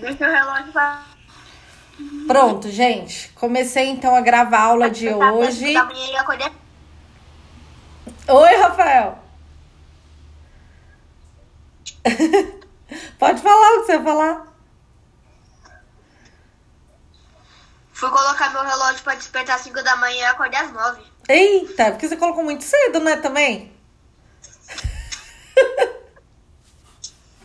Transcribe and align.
Deixa 0.00 0.28
o 0.28 0.30
relógio 0.30 0.72
pra... 0.72 1.04
Pronto, 2.26 2.70
gente. 2.70 3.30
Comecei 3.32 3.86
então 3.86 4.14
a 4.14 4.20
gravar 4.20 4.58
a 4.58 4.64
aula 4.64 4.90
de 4.90 5.08
hoje. 5.08 5.72
Da 5.72 5.84
manhã 5.84 6.06
e 6.12 6.16
acordei. 6.16 6.52
Oi, 8.28 8.56
Rafael. 8.56 9.18
Pode 13.18 13.40
falar 13.40 13.72
o 13.72 13.80
que 13.80 13.86
você 13.86 13.98
vai 13.98 14.04
falar. 14.04 14.46
Fui 17.92 18.10
colocar 18.10 18.50
meu 18.52 18.62
relógio 18.62 19.02
pra 19.02 19.14
despertar 19.14 19.56
às 19.56 19.62
5 19.62 19.82
da 19.82 19.96
manhã 19.96 20.20
e 20.20 20.24
acordei 20.24 20.60
às 20.60 20.70
9. 20.70 21.02
Eita, 21.28 21.92
porque 21.92 22.06
você 22.06 22.16
colocou 22.16 22.44
muito 22.44 22.62
cedo, 22.62 23.00
né, 23.00 23.16
também? 23.16 23.72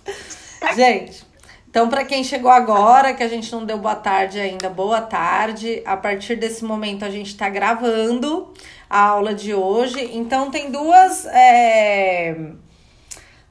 gente, 0.75 1.25
então 1.71 1.87
para 1.87 2.03
quem 2.03 2.21
chegou 2.21 2.51
agora, 2.51 3.13
que 3.13 3.23
a 3.23 3.29
gente 3.29 3.49
não 3.49 3.63
deu 3.65 3.77
boa 3.77 3.95
tarde 3.95 4.37
ainda, 4.37 4.69
boa 4.69 4.99
tarde. 4.99 5.81
A 5.85 5.95
partir 5.95 6.35
desse 6.35 6.65
momento 6.65 7.05
a 7.05 7.09
gente 7.09 7.37
tá 7.37 7.47
gravando 7.47 8.53
a 8.89 8.99
aula 8.99 9.33
de 9.33 9.53
hoje. 9.53 10.11
Então 10.13 10.51
tem 10.51 10.69
duas. 10.69 11.25
É 11.27 12.35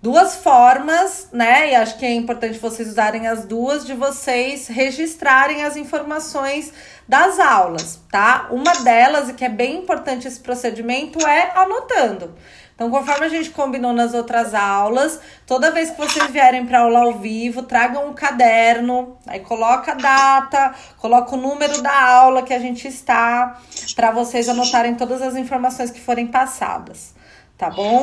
duas 0.02 0.36
formas, 0.36 1.28
né? 1.32 1.70
E 1.70 1.74
acho 1.74 1.98
que 1.98 2.06
é 2.06 2.14
importante 2.14 2.58
vocês 2.58 2.88
usarem 2.88 3.26
as 3.26 3.44
duas 3.44 3.84
de 3.84 3.94
vocês 3.94 4.66
registrarem 4.68 5.62
as 5.62 5.76
informações 5.76 6.72
das 7.06 7.38
aulas, 7.38 8.00
tá? 8.10 8.48
Uma 8.50 8.72
delas, 8.82 9.28
e 9.28 9.34
que 9.34 9.44
é 9.44 9.48
bem 9.48 9.78
importante 9.78 10.26
esse 10.26 10.40
procedimento, 10.40 11.18
é 11.26 11.52
anotando. 11.54 12.34
Então, 12.80 12.90
conforme 12.90 13.26
a 13.26 13.28
gente 13.28 13.50
combinou 13.50 13.92
nas 13.92 14.14
outras 14.14 14.54
aulas, 14.54 15.20
toda 15.46 15.70
vez 15.70 15.90
que 15.90 15.98
vocês 15.98 16.30
vierem 16.30 16.64
para 16.64 16.78
aula 16.78 17.00
ao 17.00 17.12
vivo, 17.12 17.62
tragam 17.62 18.08
um 18.08 18.14
caderno, 18.14 19.18
aí 19.26 19.40
coloca 19.40 19.92
a 19.92 19.94
data, 19.96 20.74
coloca 20.96 21.34
o 21.34 21.38
número 21.38 21.82
da 21.82 22.02
aula 22.02 22.42
que 22.42 22.54
a 22.54 22.58
gente 22.58 22.88
está, 22.88 23.60
para 23.94 24.10
vocês 24.12 24.48
anotarem 24.48 24.94
todas 24.94 25.20
as 25.20 25.36
informações 25.36 25.90
que 25.90 26.00
forem 26.00 26.26
passadas 26.28 27.12
tá 27.58 27.68
bom? 27.68 28.02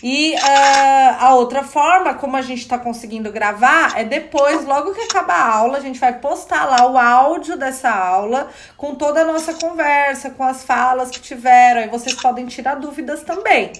E 0.00 0.32
uh, 0.36 1.16
a 1.18 1.34
outra 1.34 1.64
forma, 1.64 2.14
como 2.14 2.36
a 2.36 2.42
gente 2.42 2.60
está 2.60 2.78
conseguindo 2.78 3.32
gravar, 3.32 3.98
é 3.98 4.04
depois, 4.04 4.64
logo 4.64 4.94
que 4.94 5.00
acaba 5.00 5.32
a 5.32 5.54
aula, 5.56 5.78
a 5.78 5.80
gente 5.80 5.98
vai 5.98 6.20
postar 6.20 6.66
lá 6.66 6.88
o 6.88 6.96
áudio 6.96 7.56
dessa 7.56 7.90
aula 7.90 8.48
com 8.76 8.94
toda 8.94 9.22
a 9.22 9.24
nossa 9.24 9.54
conversa, 9.54 10.30
com 10.30 10.44
as 10.44 10.62
falas 10.62 11.10
que 11.10 11.18
tiveram. 11.20 11.80
Aí 11.80 11.88
vocês 11.88 12.14
podem 12.14 12.46
tirar 12.46 12.76
dúvidas 12.76 13.24
também. 13.24 13.72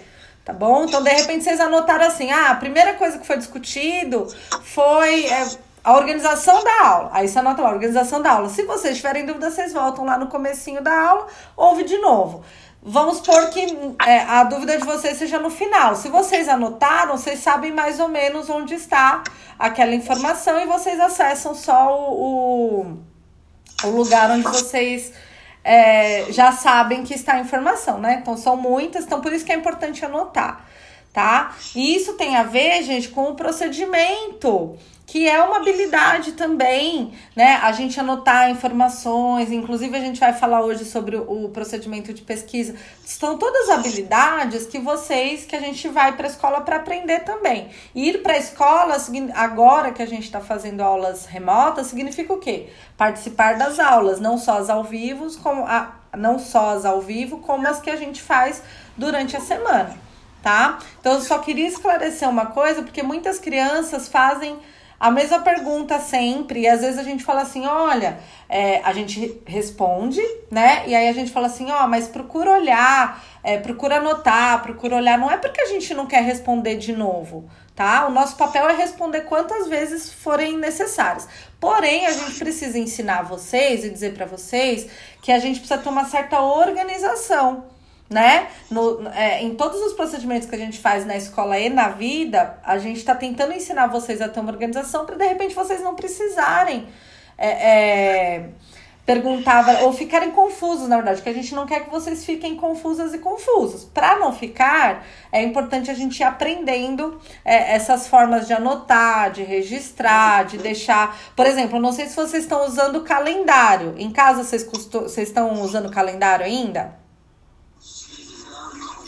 Tá 0.45 0.53
bom? 0.53 0.85
Então, 0.85 1.03
de 1.03 1.11
repente, 1.11 1.45
vocês 1.45 1.61
anotaram 1.61 2.07
assim: 2.07 2.31
ah, 2.31 2.51
a 2.51 2.55
primeira 2.57 2.95
coisa 2.95 3.19
que 3.19 3.27
foi 3.27 3.37
discutido 3.37 4.27
foi. 4.63 5.27
É, 5.27 5.73
a 5.85 5.97
organização 5.97 6.63
da 6.63 6.87
aula. 6.87 7.11
Aí 7.13 7.27
você 7.27 7.39
anota 7.39 7.63
lá, 7.63 7.71
organização 7.71 8.23
da 8.23 8.33
aula. 8.33 8.49
Se 8.49 8.63
vocês 8.63 8.97
tiverem 8.97 9.27
dúvida, 9.27 9.51
vocês 9.51 9.73
voltam 9.73 10.05
lá 10.05 10.17
no 10.17 10.29
comecinho 10.29 10.81
da 10.81 10.97
aula, 10.97 11.27
ouve 11.57 11.83
de 11.83 11.99
novo. 11.99 12.45
Vamos 12.85 13.19
supor 13.19 13.51
que 13.51 13.61
é, 14.05 14.23
a 14.23 14.43
dúvida 14.43 14.77
de 14.77 14.85
vocês 14.85 15.17
seja 15.17 15.39
no 15.39 15.51
final. 15.51 15.95
Se 15.95 16.09
vocês 16.09 16.49
anotaram, 16.49 17.17
vocês 17.17 17.39
sabem 17.39 17.73
mais 17.73 18.01
ou 18.01 18.09
menos 18.09 18.51
onde 18.51 18.75
está 18.75 19.23
aquela 19.57 19.95
informação 19.95 20.61
e 20.61 20.67
vocês 20.67 20.99
acessam 20.99 21.55
só 21.55 21.97
o, 21.97 22.97
o, 23.85 23.87
o 23.87 23.91
lugar 23.91 24.31
onde 24.33 24.43
vocês 24.43 25.13
é, 25.65 26.27
já 26.33 26.53
sabem 26.53 27.05
que 27.05 27.15
está 27.15 27.35
a 27.35 27.41
informação, 27.41 27.99
né? 27.99 28.19
Então 28.21 28.37
são 28.37 28.57
muitas, 28.57 29.05
então 29.05 29.21
por 29.21 29.33
isso 29.33 29.45
que 29.45 29.53
é 29.53 29.57
importante 29.57 30.05
anotar, 30.05 30.65
tá? 31.13 31.57
E 31.75 31.95
isso 31.95 32.15
tem 32.15 32.37
a 32.37 32.43
ver, 32.43 32.83
gente, 32.83 33.09
com 33.09 33.31
o 33.31 33.35
procedimento 33.35 34.77
que 35.07 35.29
é 35.29 35.43
uma 35.43 35.57
habilidade 35.57 36.33
também, 36.33 37.13
né? 37.37 37.59
A 37.63 37.73
gente 37.73 37.99
anotar 37.99 38.51
informações, 38.51 39.51
inclusive 39.53 39.97
a 39.97 40.01
gente 40.01 40.19
vai 40.19 40.33
falar 40.33 40.63
hoje 40.63 40.85
sobre 40.85 41.17
o 41.17 41.51
procedimento 41.51 42.15
de 42.15 42.23
pesquisa. 42.23 42.75
São 43.05 43.37
todas 43.37 43.69
habilidades 43.69 44.67
que 44.67 44.79
vocês, 44.79 45.45
que 45.45 45.57
a 45.57 45.61
gente 45.61 45.89
vai 45.89 46.17
para 46.17 46.27
a 46.27 46.31
escola 46.31 46.61
para 46.61 46.77
aprender 46.77 47.21
também. 47.21 47.69
Ir 47.95 48.23
para 48.23 48.35
a 48.35 48.39
escola, 48.39 48.97
agora 49.35 49.93
que 49.93 50.03
a 50.03 50.07
gente 50.07 50.25
está 50.25 50.41
fazendo 50.41 50.81
aulas 50.81 51.27
remotas, 51.27 51.89
significa 51.89 52.33
o 52.33 52.39
quê? 52.39 52.69
Participar 52.97 53.59
das 53.59 53.79
aulas, 53.79 54.21
não 54.21 54.39
só 54.39 54.59
as 54.59 54.71
ao 54.71 54.85
vivo, 54.85 55.31
como 55.41 55.67
a, 55.67 55.95
não 56.17 56.39
só 56.39 56.71
as 56.71 56.85
ao 56.85 57.01
vivo, 57.01 57.39
como 57.39 57.67
as 57.67 57.81
que 57.81 57.91
a 57.91 57.97
gente 57.97 58.23
faz 58.23 58.63
durante 58.97 59.37
a 59.37 59.41
semana, 59.41 59.95
tá? 60.43 60.79
Então 61.01 61.15
eu 61.15 61.21
só 61.21 61.39
queria 61.39 61.67
esclarecer 61.67 62.29
uma 62.29 62.47
coisa, 62.47 62.83
porque 62.83 63.03
muitas 63.03 63.39
crianças 63.39 64.09
fazem 64.09 64.59
a 65.03 65.11
mesma 65.11 65.41
pergunta 65.41 65.99
sempre. 65.99 66.61
E 66.61 66.69
às 66.69 66.81
vezes 66.81 66.97
a 66.97 67.03
gente 67.03 67.25
fala 67.25 67.43
assim: 67.43 67.67
olha, 67.67 68.21
é, 68.49 68.81
a 68.85 68.93
gente 68.93 69.43
responde, 69.45 70.23
né? 70.49 70.85
E 70.87 70.95
aí 70.95 71.09
a 71.09 71.13
gente 71.13 71.33
fala 71.33 71.49
assim: 71.49 71.73
ó, 71.73 71.89
mas 71.89 72.07
procura 72.07 72.53
olhar, 72.53 73.21
é, 73.43 73.59
procura 73.59 73.97
anotar, 73.97 74.63
procura 74.63 74.95
olhar. 74.95 75.19
Não 75.19 75.29
é 75.29 75.37
porque 75.37 75.61
a 75.61 75.67
gente 75.67 75.93
não 75.93 76.07
quer 76.07 76.23
responder 76.23 76.77
de 76.77 76.93
novo, 76.93 77.51
tá? 77.75 78.07
O 78.07 78.13
nosso 78.13 78.37
papel 78.37 78.69
é 78.69 78.77
responder 78.77 79.23
quantas 79.23 79.67
vezes 79.67 80.13
forem 80.13 80.57
necessárias. 80.57 81.27
Porém, 81.59 82.07
a 82.07 82.13
gente 82.13 82.39
precisa 82.39 82.79
ensinar 82.79 83.23
vocês 83.23 83.85
e 83.85 83.91
dizer 83.91 84.15
para 84.15 84.27
vocês 84.27 84.87
que 85.21 85.33
a 85.33 85.41
gente 85.41 85.59
precisa 85.59 85.83
ter 85.83 85.89
uma 85.89 86.05
certa 86.05 86.41
organização 86.41 87.72
né? 88.13 88.49
No, 88.71 89.09
é, 89.09 89.43
em 89.43 89.55
todos 89.55 89.81
os 89.81 89.95
procedimentos 89.95 90.49
que 90.49 90.55
a 90.55 90.59
gente 90.59 90.79
faz 90.79 91.05
na 91.07 91.17
escola 91.17 91.59
e 91.59 91.69
na 91.69 91.89
vida, 91.89 92.59
a 92.63 92.79
gente 92.79 92.99
está 92.99 93.15
tentando 93.15 93.53
ensinar 93.53 93.87
vocês 93.87 94.21
a 94.21 94.29
ter 94.29 94.41
uma 94.41 94.53
organização 94.53 95.05
para 95.07 95.17
de 95.17 95.27
repente 95.27 95.55
vocês 95.55 95.83
não 95.83 95.95
precisarem 95.95 96.87
é, 97.39 97.49
é, 97.49 98.49
perguntar 99.05 99.83
ou 99.83 99.93
ficarem 99.93 100.31
confusos, 100.31 100.87
na 100.87 100.97
verdade, 100.97 101.23
que 101.23 101.29
a 101.29 101.33
gente 101.33 101.55
não 101.55 101.67
quer 101.67 101.85
que 101.85 101.91
vocês 101.91 102.25
fiquem 102.25 102.55
confusas 102.57 103.13
e 103.13 103.19
confusos. 103.19 103.85
Para 103.85 104.17
não 104.19 104.33
ficar, 104.33 105.05
é 105.33 105.43
importante 105.43 105.91
a 105.91 105.95
gente 105.95 106.21
ir 106.21 106.25
aprendendo 106.25 107.21
é, 107.45 107.75
essas 107.75 108.07
formas 108.07 108.47
de 108.47 108.53
anotar, 108.53 109.33
de 109.33 109.43
registrar, 109.43 110.45
de 110.45 110.59
deixar. 110.59 111.19
Por 111.35 111.47
exemplo, 111.47 111.81
não 111.81 111.93
sei 111.93 112.07
se 112.07 112.15
vocês 112.15 112.45
estão 112.45 112.65
usando 112.65 113.03
calendário. 113.03 113.95
Em 113.99 114.11
casa 114.13 114.45
vocês, 114.45 114.65
vocês 114.65 115.29
estão 115.29 115.61
usando 115.61 115.91
calendário 115.91 116.47
ainda? 116.47 117.02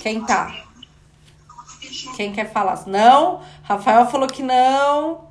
Quem 0.04 0.20
tá? 0.20 0.54
Quem 2.14 2.30
quer 2.30 2.52
falar? 2.52 2.86
Não? 2.86 3.40
Rafael 3.62 4.06
falou 4.06 4.28
que 4.28 4.42
não. 4.42 5.28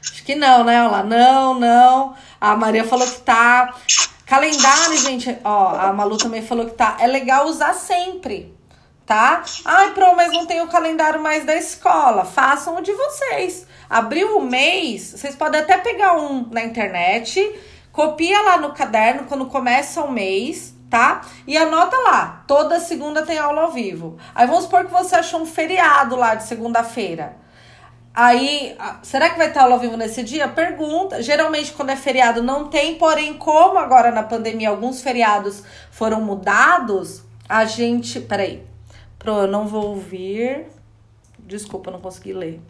Acho 0.00 0.24
que 0.24 0.34
não, 0.34 0.64
né? 0.64 0.80
Olha 0.80 0.90
lá, 0.90 1.02
não, 1.02 1.60
não. 1.60 2.16
A 2.40 2.56
Maria 2.56 2.82
falou 2.82 3.06
que 3.06 3.20
tá. 3.20 3.74
Calendário, 4.24 4.96
gente, 4.96 5.36
ó, 5.44 5.76
a 5.76 5.92
Malu 5.92 6.16
também 6.16 6.40
falou 6.40 6.64
que 6.64 6.72
tá. 6.72 6.96
É 6.98 7.06
legal 7.06 7.44
usar 7.44 7.74
sempre, 7.74 8.56
tá? 9.04 9.42
Ai, 9.66 9.90
pro, 9.90 10.16
mas 10.16 10.32
não 10.32 10.46
tem 10.46 10.62
o 10.62 10.68
calendário 10.68 11.22
mais 11.22 11.44
da 11.44 11.54
escola. 11.54 12.24
Façam 12.24 12.78
o 12.78 12.80
de 12.80 12.94
vocês. 12.94 13.66
Abriu 13.90 14.38
o 14.38 14.42
mês, 14.42 15.12
vocês 15.14 15.36
podem 15.36 15.60
até 15.60 15.76
pegar 15.76 16.14
um 16.14 16.48
na 16.50 16.64
internet, 16.64 17.54
copia 17.92 18.40
lá 18.40 18.56
no 18.56 18.72
caderno 18.72 19.24
quando 19.24 19.44
começa 19.44 20.02
o 20.02 20.10
mês 20.10 20.71
tá? 20.92 21.22
E 21.46 21.56
anota 21.56 21.96
lá, 21.96 22.44
toda 22.46 22.78
segunda 22.78 23.24
tem 23.24 23.38
aula 23.38 23.62
ao 23.62 23.72
vivo. 23.72 24.18
Aí 24.34 24.46
vamos 24.46 24.64
supor 24.64 24.84
que 24.84 24.92
você 24.92 25.16
achou 25.16 25.40
um 25.40 25.46
feriado 25.46 26.14
lá 26.16 26.34
de 26.34 26.44
segunda-feira. 26.44 27.34
Aí, 28.14 28.76
será 29.02 29.30
que 29.30 29.38
vai 29.38 29.50
ter 29.50 29.58
aula 29.58 29.76
ao 29.76 29.80
vivo 29.80 29.96
nesse 29.96 30.22
dia? 30.22 30.46
Pergunta. 30.48 31.22
Geralmente, 31.22 31.72
quando 31.72 31.88
é 31.88 31.96
feriado, 31.96 32.42
não 32.42 32.68
tem, 32.68 32.96
porém, 32.96 33.32
como 33.38 33.78
agora 33.78 34.10
na 34.10 34.22
pandemia 34.22 34.68
alguns 34.68 35.00
feriados 35.00 35.62
foram 35.90 36.20
mudados, 36.20 37.22
a 37.48 37.64
gente. 37.64 38.20
Peraí. 38.20 38.62
Pro, 39.18 39.32
eu 39.32 39.46
não 39.46 39.66
vou 39.66 39.86
ouvir. 39.86 40.66
Desculpa, 41.38 41.90
não 41.90 42.02
consegui 42.02 42.34
ler 42.34 42.60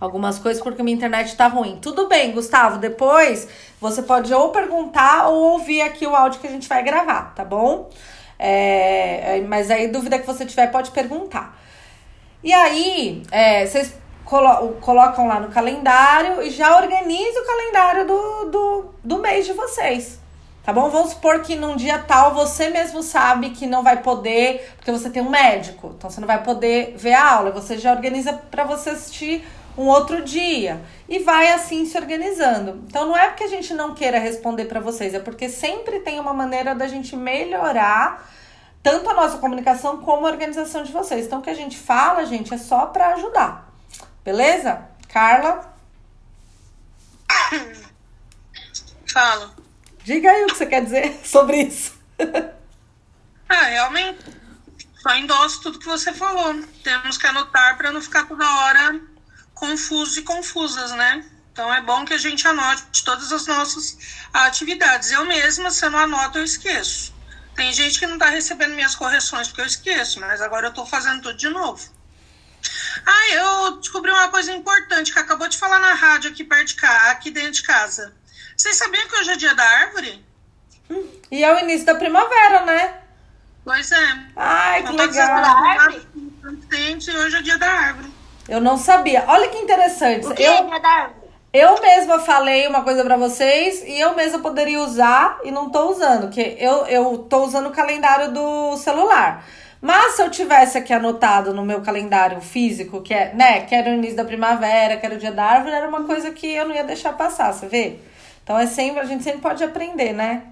algumas 0.00 0.38
coisas 0.38 0.62
porque 0.62 0.82
minha 0.82 0.96
internet 0.96 1.36
tá 1.36 1.48
ruim. 1.48 1.78
Tudo 1.80 2.08
bem, 2.08 2.32
Gustavo, 2.32 2.78
depois 2.78 3.48
você 3.80 4.02
pode 4.02 4.32
ou 4.32 4.50
perguntar 4.50 5.28
ou 5.28 5.52
ouvir 5.52 5.82
aqui 5.82 6.06
o 6.06 6.14
áudio 6.14 6.40
que 6.40 6.46
a 6.46 6.50
gente 6.50 6.68
vai 6.68 6.82
gravar, 6.82 7.34
tá 7.34 7.44
bom? 7.44 7.90
É, 8.38 9.38
é 9.38 9.40
mas 9.40 9.70
aí, 9.70 9.88
dúvida 9.88 10.18
que 10.18 10.26
você 10.26 10.44
tiver, 10.44 10.70
pode 10.70 10.90
perguntar. 10.90 11.58
E 12.42 12.52
aí, 12.52 13.22
é, 13.30 13.66
vocês 13.66 13.94
colo 14.24 14.74
colocam 14.80 15.26
lá 15.26 15.40
no 15.40 15.48
calendário 15.48 16.42
e 16.42 16.50
já 16.50 16.76
organize 16.76 17.38
o 17.38 17.46
calendário 17.46 18.06
do, 18.06 18.44
do, 18.50 18.84
do 19.02 19.18
mês 19.18 19.46
de 19.46 19.52
vocês. 19.52 20.20
Tá 20.62 20.72
bom? 20.72 20.90
Vamos 20.90 21.10
supor 21.10 21.42
que 21.42 21.54
num 21.54 21.76
dia 21.76 21.96
tal 21.96 22.34
você 22.34 22.68
mesmo 22.70 23.00
sabe 23.00 23.50
que 23.50 23.68
não 23.68 23.84
vai 23.84 24.02
poder, 24.02 24.68
porque 24.76 24.90
você 24.90 25.08
tem 25.08 25.22
um 25.22 25.30
médico, 25.30 25.94
então 25.96 26.10
você 26.10 26.20
não 26.20 26.26
vai 26.26 26.42
poder 26.42 26.94
ver 26.96 27.14
a 27.14 27.34
aula. 27.34 27.52
Você 27.52 27.78
já 27.78 27.92
organiza 27.92 28.32
para 28.32 28.64
você 28.64 28.90
assistir 28.90 29.46
um 29.76 29.86
outro 29.86 30.22
dia 30.22 30.82
e 31.08 31.18
vai 31.18 31.52
assim 31.52 31.84
se 31.84 31.96
organizando. 31.98 32.84
Então 32.86 33.06
não 33.06 33.16
é 33.16 33.28
porque 33.28 33.44
a 33.44 33.48
gente 33.48 33.74
não 33.74 33.94
queira 33.94 34.18
responder 34.18 34.64
para 34.64 34.80
vocês, 34.80 35.14
é 35.14 35.20
porque 35.20 35.48
sempre 35.48 36.00
tem 36.00 36.18
uma 36.18 36.32
maneira 36.32 36.74
da 36.74 36.88
gente 36.88 37.14
melhorar 37.14 38.30
tanto 38.82 39.10
a 39.10 39.14
nossa 39.14 39.38
comunicação 39.38 39.98
como 39.98 40.26
a 40.26 40.30
organização 40.30 40.82
de 40.82 40.92
vocês. 40.92 41.26
Então 41.26 41.40
o 41.40 41.42
que 41.42 41.50
a 41.50 41.54
gente 41.54 41.76
fala, 41.76 42.24
gente, 42.24 42.54
é 42.54 42.58
só 42.58 42.86
para 42.86 43.14
ajudar. 43.14 43.70
Beleza? 44.24 44.88
Carla? 45.08 45.74
Fala. 49.12 49.54
Diga 50.04 50.30
aí 50.30 50.44
o 50.44 50.46
que 50.48 50.56
você 50.56 50.66
quer 50.66 50.84
dizer 50.84 51.20
sobre 51.24 51.62
isso. 51.62 51.98
Ah, 53.48 53.64
realmente. 53.64 54.24
Só 54.98 55.14
endosso 55.14 55.62
tudo 55.62 55.78
que 55.78 55.86
você 55.86 56.12
falou. 56.12 56.54
Temos 56.82 57.16
que 57.18 57.26
anotar 57.26 57.76
para 57.76 57.92
não 57.92 58.00
ficar 58.00 58.26
toda 58.26 58.44
hora 58.44 59.00
confusos 59.56 60.16
e 60.18 60.22
confusas, 60.22 60.92
né? 60.92 61.24
Então 61.50 61.72
é 61.72 61.80
bom 61.80 62.04
que 62.04 62.12
a 62.12 62.18
gente 62.18 62.46
anote 62.46 63.02
todas 63.02 63.32
as 63.32 63.46
nossas 63.46 63.96
atividades. 64.32 65.10
Eu 65.10 65.24
mesma, 65.24 65.70
se 65.70 65.84
eu 65.84 65.90
não 65.90 65.98
anoto, 65.98 66.38
eu 66.38 66.44
esqueço. 66.44 67.14
Tem 67.54 67.72
gente 67.72 67.98
que 67.98 68.06
não 68.06 68.14
está 68.16 68.28
recebendo 68.28 68.74
minhas 68.74 68.94
correções 68.94 69.48
porque 69.48 69.62
eu 69.62 69.66
esqueço, 69.66 70.20
mas 70.20 70.42
agora 70.42 70.66
eu 70.66 70.70
estou 70.70 70.84
fazendo 70.84 71.22
tudo 71.22 71.38
de 71.38 71.48
novo. 71.48 71.82
Ah, 73.06 73.28
eu 73.32 73.76
descobri 73.78 74.10
uma 74.10 74.28
coisa 74.28 74.52
importante 74.52 75.10
que 75.10 75.18
acabou 75.18 75.48
de 75.48 75.56
falar 75.56 75.78
na 75.78 75.94
rádio 75.94 76.30
aqui 76.30 76.44
perto 76.44 76.68
de 76.68 76.74
cá, 76.74 77.10
aqui 77.10 77.30
dentro 77.30 77.52
de 77.52 77.62
casa. 77.62 78.14
Vocês 78.54 78.76
sabiam 78.76 79.08
que 79.08 79.16
hoje 79.16 79.30
é 79.30 79.36
dia 79.36 79.54
da 79.54 79.64
árvore? 79.64 80.22
Hum, 80.90 81.08
e 81.30 81.42
é 81.42 81.54
o 81.54 81.58
início 81.60 81.86
da 81.86 81.94
primavera, 81.94 82.66
né? 82.66 83.00
Pois 83.64 83.90
é. 83.90 84.18
Ai, 84.36 84.82
que 84.82 84.92
Então, 84.92 85.06
legal. 85.06 85.42
tá 85.42 85.50
árvore? 85.50 86.08
E 86.76 87.10
hoje 87.16 87.36
é 87.36 87.42
dia 87.42 87.56
da 87.58 87.70
árvore. 87.70 88.15
Eu 88.48 88.60
não 88.60 88.76
sabia. 88.76 89.24
Olha 89.26 89.48
que 89.48 89.58
interessante. 89.58 90.26
O 90.26 90.34
que 90.34 90.44
é 90.44 90.60
Eu, 90.60 90.66
dia 90.66 90.78
da 90.80 90.88
árvore? 90.88 91.26
eu 91.52 91.80
mesma 91.80 92.18
falei 92.20 92.66
uma 92.66 92.82
coisa 92.82 93.02
pra 93.02 93.16
vocês 93.16 93.82
e 93.86 93.98
eu 93.98 94.14
mesma 94.14 94.40
poderia 94.40 94.80
usar 94.80 95.38
e 95.42 95.50
não 95.50 95.70
tô 95.70 95.90
usando, 95.90 96.28
que 96.28 96.56
eu, 96.58 96.86
eu 96.86 97.18
tô 97.18 97.44
usando 97.44 97.68
o 97.68 97.72
calendário 97.72 98.32
do 98.32 98.76
celular. 98.76 99.44
Mas 99.80 100.16
se 100.16 100.22
eu 100.22 100.30
tivesse 100.30 100.76
aqui 100.76 100.92
anotado 100.92 101.54
no 101.54 101.64
meu 101.64 101.80
calendário 101.80 102.40
físico, 102.40 103.02
que 103.02 103.14
é, 103.14 103.32
né, 103.34 103.60
que 103.62 103.74
era 103.74 103.90
o 103.90 103.94
início 103.94 104.16
da 104.16 104.24
primavera, 104.24 104.96
que 104.96 105.06
era 105.06 105.14
o 105.14 105.18
dia 105.18 105.32
da 105.32 105.44
árvore, 105.44 105.74
era 105.74 105.88
uma 105.88 106.04
coisa 106.04 106.30
que 106.30 106.52
eu 106.52 106.68
não 106.68 106.74
ia 106.74 106.84
deixar 106.84 107.12
passar, 107.12 107.52
você 107.52 107.66
vê? 107.66 107.98
Então 108.42 108.58
é 108.58 108.66
sempre, 108.66 109.00
a 109.00 109.04
gente 109.04 109.24
sempre 109.24 109.40
pode 109.40 109.62
aprender, 109.62 110.12
né? 110.12 110.42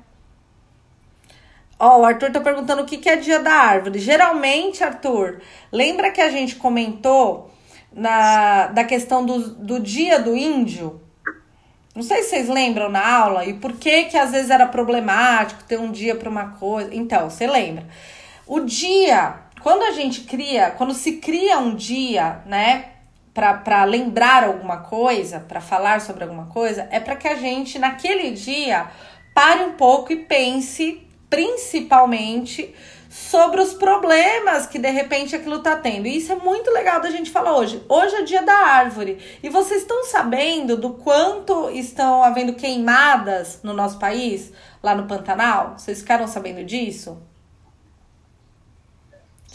Ó, 1.79 2.01
o 2.01 2.05
Arthur 2.05 2.31
tá 2.31 2.41
perguntando 2.41 2.83
o 2.83 2.87
que, 2.87 2.99
que 2.99 3.09
é 3.09 3.17
dia 3.17 3.41
da 3.41 3.53
árvore. 3.53 3.99
Geralmente, 3.99 4.83
Arthur, 4.83 5.41
lembra 5.73 6.11
que 6.11 6.21
a 6.21 6.31
gente 6.31 6.57
comentou 6.57 7.51
na, 7.95 8.67
da 8.69 8.85
questão 8.85 9.25
do, 9.25 9.51
do 9.51 9.81
dia 9.81 10.19
do 10.19 10.37
índio? 10.37 11.01
Não 11.95 12.03
sei 12.03 12.23
se 12.23 12.31
vocês 12.31 12.49
lembram 12.49 12.89
na 12.89 13.07
aula 13.07 13.45
e 13.45 13.55
por 13.55 13.75
que 13.75 14.05
que 14.05 14.17
às 14.17 14.33
vezes 14.33 14.51
era 14.51 14.67
problemático 14.67 15.63
ter 15.63 15.79
um 15.79 15.93
dia 15.93 16.17
para 16.17 16.29
uma 16.29 16.49
coisa. 16.49 16.91
Então, 16.93 17.31
você 17.31 17.47
lembra? 17.47 17.85
O 18.47 18.61
dia, 18.61 19.35
quando 19.63 19.85
a 19.85 19.93
gente 19.93 20.23
cria, 20.23 20.73
quando 20.73 20.93
se 20.93 21.19
cria 21.19 21.59
um 21.59 21.75
dia, 21.75 22.41
né, 22.47 22.87
para 23.33 23.85
lembrar 23.85 24.45
alguma 24.45 24.79
coisa, 24.79 25.41
para 25.41 25.61
falar 25.61 26.01
sobre 26.01 26.25
alguma 26.25 26.47
coisa, 26.47 26.89
é 26.91 27.01
para 27.01 27.17
que 27.17 27.29
a 27.29 27.37
gente 27.37 27.79
naquele 27.79 28.33
dia 28.33 28.87
pare 29.33 29.65
um 29.65 29.73
pouco 29.73 30.13
e 30.13 30.17
pense 30.17 31.01
principalmente 31.29 32.75
sobre 33.15 33.61
os 33.61 33.73
problemas 33.73 34.67
que 34.67 34.77
de 34.77 34.91
repente 34.91 35.37
aquilo 35.37 35.61
tá 35.61 35.77
tendo. 35.77 36.09
E 36.09 36.17
isso 36.17 36.33
é 36.33 36.35
muito 36.35 36.69
legal 36.73 37.01
da 37.01 37.11
gente 37.11 37.31
falar 37.31 37.57
hoje. 37.57 37.81
Hoje 37.89 38.17
é 38.17 38.23
dia 38.23 38.43
da 38.43 38.53
árvore. 38.53 39.39
E 39.41 39.49
vocês 39.49 39.83
estão 39.83 40.05
sabendo 40.05 40.77
do 40.77 40.95
quanto 40.95 41.71
estão 41.71 42.25
havendo 42.25 42.55
queimadas 42.55 43.61
no 43.63 43.73
nosso 43.73 44.01
país, 44.01 44.53
lá 44.83 44.97
no 44.97 45.07
Pantanal? 45.07 45.79
Vocês 45.79 46.01
ficaram 46.01 46.27
sabendo 46.27 46.65
disso? 46.65 47.17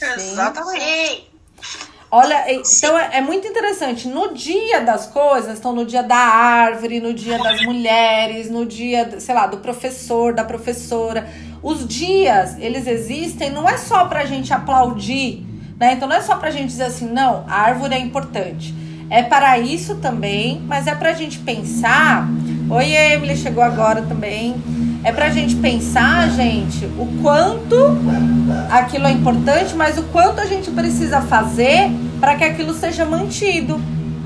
Exatamente. 0.01 1.29
Sim. 1.61 1.98
Olha, 2.11 2.51
então 2.51 2.97
é, 2.97 3.17
é 3.17 3.21
muito 3.21 3.47
interessante. 3.47 4.07
No 4.07 4.33
dia 4.33 4.81
das 4.81 5.05
coisas, 5.05 5.53
estão 5.53 5.73
no 5.73 5.85
dia 5.85 6.01
da 6.01 6.15
árvore, 6.15 6.99
no 6.99 7.13
dia 7.13 7.37
das 7.37 7.61
mulheres, 7.61 8.49
no 8.49 8.65
dia, 8.65 9.19
sei 9.19 9.35
lá, 9.35 9.45
do 9.45 9.57
professor, 9.57 10.33
da 10.33 10.43
professora. 10.43 11.29
Os 11.61 11.87
dias, 11.87 12.57
eles 12.57 12.87
existem, 12.87 13.51
não 13.51 13.69
é 13.69 13.77
só 13.77 14.05
pra 14.05 14.25
gente 14.25 14.51
aplaudir, 14.51 15.45
né? 15.79 15.93
Então 15.93 16.07
não 16.07 16.15
é 16.15 16.21
só 16.21 16.35
pra 16.37 16.49
gente 16.49 16.67
dizer 16.67 16.85
assim, 16.85 17.07
não, 17.07 17.45
a 17.47 17.61
árvore 17.61 17.93
é 17.93 17.99
importante. 17.99 18.73
É 19.09 19.21
para 19.21 19.59
isso 19.59 19.95
também, 19.95 20.61
mas 20.65 20.87
é 20.87 20.95
pra 20.95 21.13
gente 21.13 21.37
pensar. 21.39 22.27
Oi, 22.69 22.91
Emily, 22.91 23.35
chegou 23.35 23.63
agora 23.63 24.01
também. 24.01 24.55
É 25.03 25.11
pra 25.11 25.29
gente 25.29 25.55
pensar, 25.55 26.29
gente, 26.31 26.85
o 26.85 27.07
quanto 27.21 27.75
aquilo 28.69 29.07
é 29.07 29.11
importante, 29.11 29.73
mas 29.73 29.97
o 29.97 30.03
quanto 30.03 30.41
a 30.41 30.45
gente 30.45 30.69
precisa 30.71 31.21
fazer 31.21 31.89
para 32.19 32.35
que 32.35 32.43
aquilo 32.43 32.73
seja 32.73 33.05
mantido, 33.05 33.77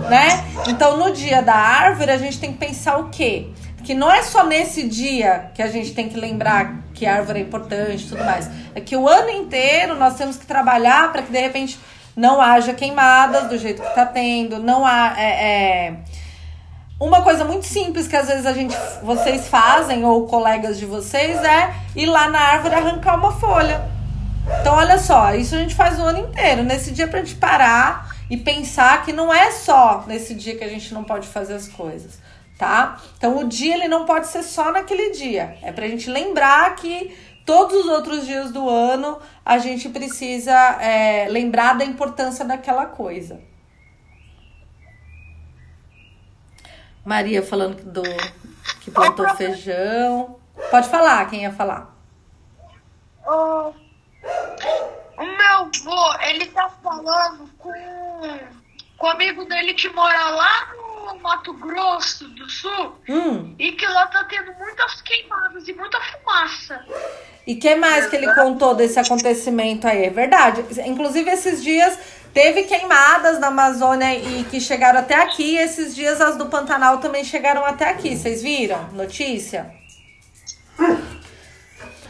né? 0.10 0.44
Então, 0.68 0.98
no 0.98 1.14
dia 1.14 1.42
da 1.42 1.54
árvore, 1.54 2.12
a 2.12 2.18
gente 2.18 2.40
tem 2.40 2.52
que 2.52 2.58
pensar 2.58 2.98
o 2.98 3.10
quê? 3.10 3.50
Que 3.84 3.94
não 3.94 4.12
é 4.12 4.24
só 4.24 4.46
nesse 4.46 4.88
dia 4.88 5.52
que 5.54 5.62
a 5.62 5.68
gente 5.68 5.94
tem 5.94 6.10
que 6.10 6.20
lembrar 6.20 6.84
que 6.94 7.06
a 7.06 7.18
árvore 7.18 7.40
é 7.40 7.42
importante 7.44 8.06
e 8.06 8.08
tudo 8.08 8.24
mais. 8.24 8.50
É 8.74 8.82
que 8.82 8.96
o 8.96 9.08
ano 9.08 9.30
inteiro 9.30 9.96
nós 9.96 10.16
temos 10.16 10.38
que 10.38 10.46
trabalhar 10.46 11.12
para 11.12 11.22
que 11.22 11.32
de 11.32 11.40
repente 11.40 11.78
não 12.16 12.42
haja 12.42 12.74
queimadas 12.74 13.50
do 13.50 13.58
jeito 13.58 13.82
que 13.82 13.94
tá 13.94 14.06
tendo, 14.06 14.60
não 14.60 14.86
há. 14.86 15.14
É, 15.18 15.26
é, 15.26 15.94
uma 17.04 17.22
coisa 17.22 17.44
muito 17.44 17.66
simples 17.66 18.08
que 18.08 18.16
às 18.16 18.28
vezes 18.28 18.46
a 18.46 18.54
gente, 18.54 18.76
vocês 19.02 19.48
fazem, 19.48 20.06
ou 20.06 20.26
colegas 20.26 20.80
de 20.80 20.86
vocês, 20.86 21.38
é 21.44 21.74
ir 21.96 22.06
lá 22.06 22.30
na 22.30 22.40
árvore 22.40 22.76
arrancar 22.76 23.16
uma 23.18 23.32
folha. 23.34 23.90
Então, 24.62 24.76
olha 24.76 24.98
só, 24.98 25.34
isso 25.36 25.54
a 25.56 25.58
gente 25.58 25.76
faz 25.76 26.00
o 26.00 26.04
ano 26.04 26.20
inteiro. 26.20 26.64
Nesse 26.64 26.92
dia 26.92 27.08
pra 27.08 27.20
gente 27.20 27.36
parar 27.36 28.16
e 28.30 28.38
pensar 28.38 29.04
que 29.04 29.12
não 29.12 29.34
é 29.34 29.52
só 29.52 30.06
nesse 30.08 30.34
dia 30.34 30.56
que 30.56 30.64
a 30.64 30.70
gente 30.70 30.94
não 30.94 31.04
pode 31.04 31.28
fazer 31.28 31.54
as 31.56 31.68
coisas, 31.68 32.20
tá? 32.58 32.98
Então, 33.18 33.38
o 33.38 33.44
dia 33.44 33.76
ele 33.76 33.90
não 33.90 34.06
pode 34.06 34.28
ser 34.28 34.44
só 34.44 34.72
naquele 34.72 35.12
dia. 35.12 35.58
É 35.62 35.72
pra 35.72 35.88
gente 35.88 36.10
lembrar 36.10 36.74
que 36.76 37.14
todos 37.46 37.84
os 37.84 37.88
outros 37.88 38.26
dias 38.26 38.52
do 38.52 38.70
ano 38.70 39.18
a 39.46 39.58
gente 39.58 39.90
precisa 39.90 40.54
é, 40.82 41.28
lembrar 41.30 41.78
da 41.78 41.84
importância 41.84 42.46
daquela 42.46 42.86
coisa. 42.86 43.40
Maria 47.06 47.42
falando 47.44 47.84
do 47.84 48.02
que 48.82 48.92
plantou 48.92 49.28
feijão. 49.36 50.38
Pode 50.72 50.90
falar, 50.90 51.30
quem 51.30 51.42
ia 51.44 51.52
falar? 51.52 51.94
O, 53.26 53.74
o 55.18 55.26
meu 55.26 55.58
avô, 55.58 56.14
ele 56.28 56.46
tá 56.48 56.70
falando 56.82 57.50
com, 57.58 57.72
com 58.98 59.08
o 59.08 59.10
amigo 59.10 59.46
dele 59.46 59.74
que 59.74 59.90
mora 59.90 60.30
lá 60.30 60.70
no 60.76 61.20
Mato 61.20 61.54
Grosso 61.54 62.28
do 62.30 62.50
Sul 62.50 62.96
Hum, 63.10 63.56
e 63.60 63.72
que 63.74 63.86
lá 63.86 64.08
tá 64.08 64.24
tendo 64.26 64.54
muitas 64.54 65.02
queimadas 65.02 65.68
e 65.68 65.74
muita 65.74 66.00
fumaça. 66.02 66.86
e 67.48 67.56
que 67.56 67.76
mais 67.76 68.08
que 68.08 68.16
ele 68.16 68.34
contou 68.36 68.76
desse 68.76 69.00
acontecimento 69.00 69.88
aí? 69.88 70.06
É 70.06 70.10
verdade. 70.10 70.66
Inclusive, 70.86 71.30
esses 71.30 71.62
dias 71.64 71.98
teve 72.34 72.64
queimadas 72.64 73.40
na 73.40 73.48
Amazônia 73.48 74.16
e 74.16 74.44
que 74.46 74.60
chegaram 74.60 75.00
até 75.00 75.16
aqui. 75.16 75.56
Esses 75.58 75.96
dias 75.96 76.20
as 76.20 76.36
do 76.36 76.48
Pantanal 76.48 76.98
também 76.98 77.24
chegaram 77.24 77.66
até 77.66 77.90
aqui. 77.90 78.16
Vocês 78.16 78.42
viram? 78.42 78.90
Notícia? 78.94 79.72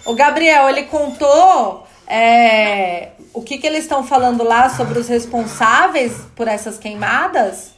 O 0.05 0.15
Gabriel, 0.15 0.67
ele 0.69 0.83
contou 0.83 1.87
é, 2.07 3.11
o 3.33 3.41
que, 3.41 3.57
que 3.57 3.65
eles 3.65 3.83
estão 3.83 4.05
falando 4.05 4.43
lá 4.43 4.69
sobre 4.69 4.99
os 4.99 5.07
responsáveis 5.07 6.13
por 6.35 6.47
essas 6.47 6.77
queimadas? 6.77 7.73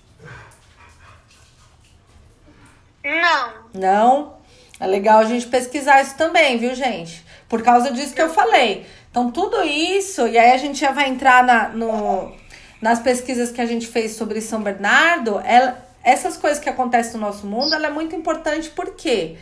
Não. 3.03 3.53
Não? 3.73 4.35
É 4.79 4.87
legal 4.87 5.19
a 5.19 5.25
gente 5.25 5.47
pesquisar 5.47 6.01
isso 6.01 6.15
também, 6.15 6.57
viu, 6.57 6.75
gente? 6.75 7.23
Por 7.47 7.61
causa 7.61 7.91
disso 7.91 8.13
que 8.13 8.21
eu 8.21 8.33
falei. 8.33 8.85
Então, 9.15 9.31
tudo 9.31 9.63
isso, 9.63 10.27
e 10.27 10.37
aí 10.37 10.51
a 10.51 10.57
gente 10.57 10.77
já 10.77 10.91
vai 10.91 11.07
entrar 11.07 11.41
na, 11.41 11.69
no, 11.69 12.33
nas 12.81 12.99
pesquisas 12.99 13.49
que 13.49 13.61
a 13.61 13.65
gente 13.65 13.87
fez 13.87 14.11
sobre 14.11 14.41
São 14.41 14.61
Bernardo, 14.61 15.39
ela, 15.45 15.81
essas 16.03 16.35
coisas 16.35 16.61
que 16.61 16.67
acontecem 16.67 17.13
no 17.13 17.25
nosso 17.25 17.47
mundo, 17.47 17.73
ela 17.73 17.87
é 17.87 17.89
muito 17.89 18.13
importante 18.13 18.69
porque 18.71 19.37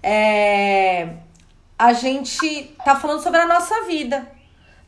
é, 0.00 1.08
a 1.76 1.92
gente 1.92 2.72
tá 2.84 2.94
falando 2.94 3.20
sobre 3.20 3.40
a 3.40 3.46
nossa 3.46 3.82
vida. 3.86 4.24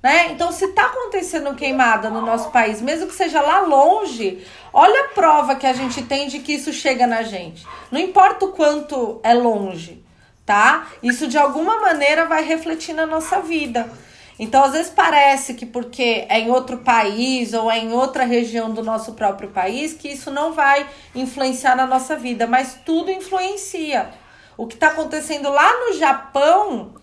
Né? 0.00 0.30
Então, 0.30 0.52
se 0.52 0.68
tá 0.68 0.84
acontecendo 0.84 1.56
queimada 1.56 2.08
no 2.08 2.20
nosso 2.20 2.52
país, 2.52 2.80
mesmo 2.80 3.08
que 3.08 3.16
seja 3.16 3.40
lá 3.40 3.62
longe, 3.62 4.46
olha 4.72 5.06
a 5.06 5.08
prova 5.08 5.56
que 5.56 5.66
a 5.66 5.72
gente 5.72 6.02
tem 6.02 6.28
de 6.28 6.38
que 6.38 6.52
isso 6.52 6.72
chega 6.72 7.08
na 7.08 7.24
gente. 7.24 7.66
Não 7.90 7.98
importa 7.98 8.44
o 8.44 8.52
quanto 8.52 9.18
é 9.24 9.34
longe, 9.34 10.00
tá? 10.46 10.86
Isso 11.02 11.26
de 11.26 11.36
alguma 11.36 11.80
maneira 11.80 12.24
vai 12.26 12.44
refletir 12.44 12.94
na 12.94 13.04
nossa 13.04 13.40
vida. 13.40 13.90
Então, 14.38 14.62
às 14.62 14.72
vezes 14.72 14.92
parece 14.94 15.54
que 15.54 15.66
porque 15.66 16.26
é 16.28 16.38
em 16.38 16.50
outro 16.50 16.78
país 16.78 17.52
ou 17.52 17.70
é 17.70 17.78
em 17.78 17.92
outra 17.92 18.24
região 18.24 18.70
do 18.72 18.82
nosso 18.82 19.14
próprio 19.14 19.48
país, 19.48 19.92
que 19.92 20.08
isso 20.08 20.30
não 20.30 20.52
vai 20.52 20.86
influenciar 21.14 21.74
na 21.74 21.86
nossa 21.86 22.16
vida, 22.16 22.46
mas 22.46 22.78
tudo 22.86 23.10
influencia. 23.10 24.10
O 24.56 24.66
que 24.66 24.74
está 24.74 24.88
acontecendo 24.88 25.50
lá 25.50 25.86
no 25.86 25.98
Japão 25.98 26.94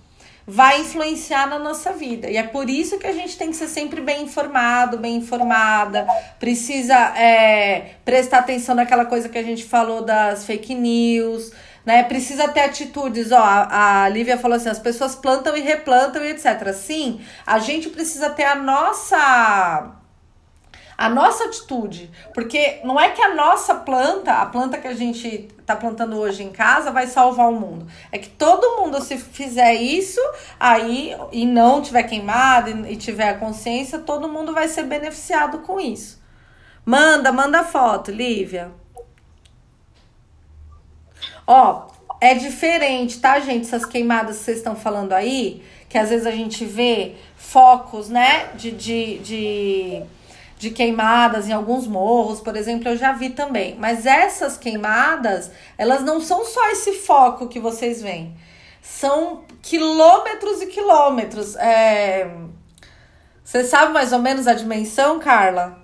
vai 0.48 0.82
influenciar 0.82 1.48
na 1.48 1.58
nossa 1.58 1.92
vida. 1.92 2.30
E 2.30 2.38
é 2.38 2.44
por 2.44 2.70
isso 2.70 3.00
que 3.00 3.08
a 3.08 3.12
gente 3.12 3.36
tem 3.38 3.50
que 3.50 3.56
ser 3.56 3.68
sempre 3.68 4.00
bem 4.00 4.24
informado, 4.24 4.98
bem 4.98 5.16
informada, 5.16 6.08
precisa 6.40 6.96
é, 7.18 7.96
prestar 8.06 8.40
atenção 8.40 8.76
naquela 8.76 9.06
coisa 9.06 9.28
que 9.28 9.38
a 9.38 9.44
gente 9.44 9.64
falou 9.64 10.04
das 10.04 10.46
fake 10.46 10.76
news, 10.76 11.52
né? 11.86 12.04
Precisa 12.04 12.48
ter 12.48 12.62
atitudes. 12.62 13.32
Ó, 13.32 13.38
a, 13.38 14.04
a 14.04 14.10
Lívia 14.10 14.38
falou 14.38 14.58
assim: 14.58 14.70
as 14.70 14.80
pessoas 14.80 15.16
plantam 15.16 15.56
e 15.56 15.62
replantam 15.62 16.24
e 16.24 16.32
etc. 16.32 16.74
Sim, 16.74 17.22
a 17.46 17.60
gente 17.60 17.90
precisa 17.90 18.30
ter 18.30 18.46
a 18.46 18.56
nossa 18.56 19.96
a 20.98 21.10
nossa 21.10 21.46
atitude. 21.46 22.10
Porque 22.34 22.80
não 22.84 23.00
é 23.00 23.10
que 23.10 23.22
a 23.22 23.36
nossa 23.36 23.76
planta, 23.76 24.34
a 24.34 24.46
planta 24.46 24.78
que 24.78 24.88
a 24.88 24.94
gente 24.94 25.50
tá 25.66 25.76
plantando 25.76 26.18
hoje 26.18 26.44
em 26.44 26.52
casa, 26.52 26.92
vai 26.92 27.08
salvar 27.08 27.50
o 27.50 27.60
mundo. 27.60 27.88
É 28.12 28.18
que 28.18 28.30
todo 28.30 28.82
mundo, 28.82 29.02
se 29.02 29.18
fizer 29.18 29.74
isso, 29.74 30.22
aí 30.60 31.16
e 31.32 31.46
não 31.46 31.82
tiver 31.82 32.04
queimado 32.04 32.70
e, 32.70 32.94
e 32.94 32.96
tiver 32.96 33.40
consciência, 33.40 34.00
todo 34.00 34.30
mundo 34.30 34.54
vai 34.54 34.68
ser 34.68 34.84
beneficiado 34.84 35.60
com 35.60 35.80
isso. 35.80 36.24
Manda, 36.86 37.32
manda 37.32 37.64
foto, 37.64 38.12
Lívia. 38.12 38.72
Ó, 41.48 41.88
é 42.20 42.34
diferente, 42.34 43.20
tá, 43.20 43.40
gente? 43.40 43.66
Essas 43.66 43.86
queimadas 43.86 44.38
que 44.38 44.44
vocês 44.44 44.58
estão 44.58 44.76
falando 44.76 45.14
aí, 45.14 45.64
que 45.88 45.98
às 45.98 46.10
vezes 46.10 46.26
a 46.26 46.32
gente 46.32 46.66
vê 46.66 47.16
focos, 47.36 48.10
né, 48.10 48.50
de, 48.56 48.72
de, 48.72 49.20
de 49.20 50.04
de 50.58 50.70
queimadas 50.72 51.48
em 51.48 51.52
alguns 51.52 51.86
morros, 51.86 52.40
por 52.40 52.56
exemplo, 52.56 52.90
eu 52.90 52.98
já 52.98 53.12
vi 53.12 53.30
também. 53.30 53.76
Mas 53.78 54.06
essas 54.06 54.58
queimadas, 54.58 55.52
elas 55.78 56.02
não 56.02 56.22
são 56.22 56.46
só 56.46 56.72
esse 56.72 56.94
foco 56.94 57.48
que 57.48 57.60
vocês 57.60 58.02
veem. 58.02 58.36
São 58.82 59.44
quilômetros 59.62 60.62
e 60.62 60.68
quilômetros. 60.68 61.56
É... 61.58 62.30
Você 63.44 63.64
sabe 63.64 63.94
mais 63.94 64.14
ou 64.14 64.20
menos 64.20 64.48
a 64.48 64.54
dimensão, 64.54 65.20
Carla? 65.20 65.78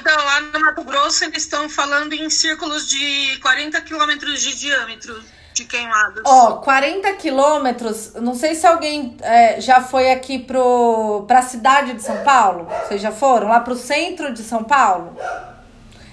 Então, 0.00 0.16
lá 0.16 0.40
no 0.40 0.60
Mato 0.60 0.82
Grosso, 0.82 1.24
eles 1.24 1.42
estão 1.42 1.68
falando 1.68 2.14
em 2.14 2.28
círculos 2.30 2.88
de 2.88 3.38
40 3.42 3.80
quilômetros 3.82 4.40
de 4.40 4.58
diâmetro 4.58 5.22
de 5.52 5.64
queimadas. 5.64 6.22
Ó, 6.24 6.56
40 6.56 7.12
quilômetros, 7.14 8.14
não 8.14 8.34
sei 8.34 8.54
se 8.54 8.66
alguém 8.66 9.16
é, 9.20 9.60
já 9.60 9.82
foi 9.82 10.10
aqui 10.10 10.38
pro, 10.38 11.24
pra 11.26 11.42
cidade 11.42 11.92
de 11.92 12.02
São 12.02 12.24
Paulo. 12.24 12.66
Vocês 12.86 13.00
já 13.00 13.12
foram? 13.12 13.48
Lá 13.48 13.60
pro 13.60 13.76
centro 13.76 14.32
de 14.32 14.42
São 14.42 14.64
Paulo? 14.64 15.16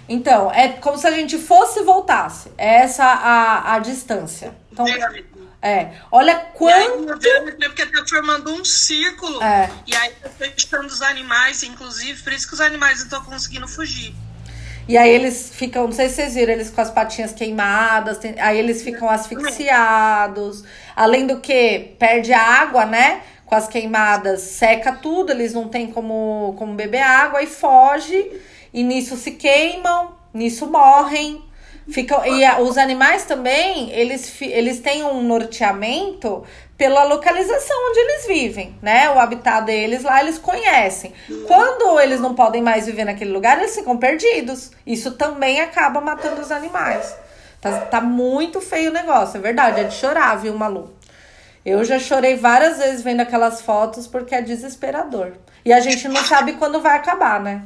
Então, 0.09 0.51
é 0.51 0.69
como 0.69 0.97
se 0.97 1.07
a 1.07 1.11
gente 1.11 1.37
fosse 1.37 1.79
e 1.79 1.83
voltasse. 1.83 2.51
É 2.57 2.81
essa 2.81 3.03
a, 3.03 3.75
a 3.75 3.79
distância. 3.79 4.55
Então, 4.71 4.85
é. 5.61 5.91
Olha 6.11 6.35
quanto. 6.53 7.25
E 7.25 7.29
aí, 7.29 7.69
porque 7.69 7.85
tá 7.85 8.05
formando 8.07 8.51
um 8.51 8.63
círculo. 8.63 9.41
É. 9.41 9.69
E 9.85 9.95
aí 9.95 10.11
tá 10.21 10.29
fechando 10.29 10.87
os 10.87 11.01
animais, 11.01 11.63
inclusive, 11.63 12.21
por 12.21 12.33
isso 12.33 12.47
que 12.47 12.53
os 12.53 12.61
animais 12.61 12.99
não 12.99 13.05
estão 13.05 13.23
conseguindo 13.23 13.67
fugir. 13.67 14.13
E 14.87 14.97
aí 14.97 15.09
eles 15.09 15.51
ficam, 15.53 15.83
não 15.85 15.91
sei 15.91 16.07
se 16.07 16.15
vocês 16.15 16.35
viram, 16.35 16.53
eles 16.53 16.69
com 16.69 16.79
as 16.79 16.89
patinhas 16.89 17.33
queimadas, 17.33 18.19
tem, 18.19 18.39
aí 18.39 18.57
eles 18.57 18.81
ficam 18.81 19.09
asfixiados. 19.09 20.63
Além 20.95 21.27
do 21.27 21.41
que, 21.41 21.95
perde 21.99 22.31
a 22.31 22.41
água, 22.41 22.85
né? 22.85 23.21
Com 23.45 23.55
as 23.55 23.67
queimadas, 23.67 24.41
seca 24.41 24.93
tudo, 24.93 25.31
eles 25.31 25.53
não 25.53 25.67
têm 25.67 25.91
como, 25.91 26.55
como 26.57 26.73
beber 26.73 27.01
água 27.01 27.41
e 27.41 27.47
foge. 27.47 28.41
E 28.73 28.83
nisso 28.83 29.17
se 29.17 29.31
queimam, 29.31 30.15
nisso 30.33 30.67
morrem. 30.67 31.43
Ficam, 31.89 32.25
e 32.25 32.43
a, 32.43 32.59
os 32.59 32.77
animais 32.77 33.23
também, 33.23 33.91
eles, 33.91 34.41
eles 34.41 34.79
têm 34.79 35.05
um 35.05 35.23
norteamento 35.23 36.43
pela 36.77 37.05
localização 37.05 37.75
onde 37.89 37.99
eles 37.99 38.27
vivem, 38.27 38.77
né? 38.81 39.09
O 39.09 39.19
habitat 39.19 39.65
deles 39.65 40.03
lá 40.03 40.21
eles 40.21 40.37
conhecem. 40.37 41.13
Quando 41.47 41.99
eles 41.99 42.19
não 42.19 42.35
podem 42.35 42.61
mais 42.61 42.85
viver 42.85 43.05
naquele 43.05 43.31
lugar, 43.31 43.57
eles 43.57 43.73
ficam 43.73 43.97
perdidos. 43.97 44.71
Isso 44.85 45.11
também 45.11 45.61
acaba 45.61 46.01
matando 46.01 46.41
os 46.41 46.51
animais. 46.51 47.15
Tá, 47.59 47.71
tá 47.81 48.01
muito 48.01 48.61
feio 48.61 48.91
o 48.91 48.93
negócio, 48.93 49.37
é 49.37 49.41
verdade, 49.41 49.81
é 49.81 49.83
de 49.85 49.95
chorar, 49.95 50.35
viu, 50.35 50.53
Malu? 50.53 50.93
Eu 51.65 51.83
já 51.83 51.97
chorei 51.99 52.35
várias 52.35 52.77
vezes 52.77 53.01
vendo 53.01 53.21
aquelas 53.21 53.61
fotos 53.61 54.07
porque 54.07 54.35
é 54.35 54.41
desesperador. 54.41 55.33
E 55.65 55.73
a 55.73 55.79
gente 55.79 56.07
não 56.07 56.23
sabe 56.23 56.53
quando 56.53 56.79
vai 56.79 56.95
acabar, 56.95 57.41
né? 57.41 57.63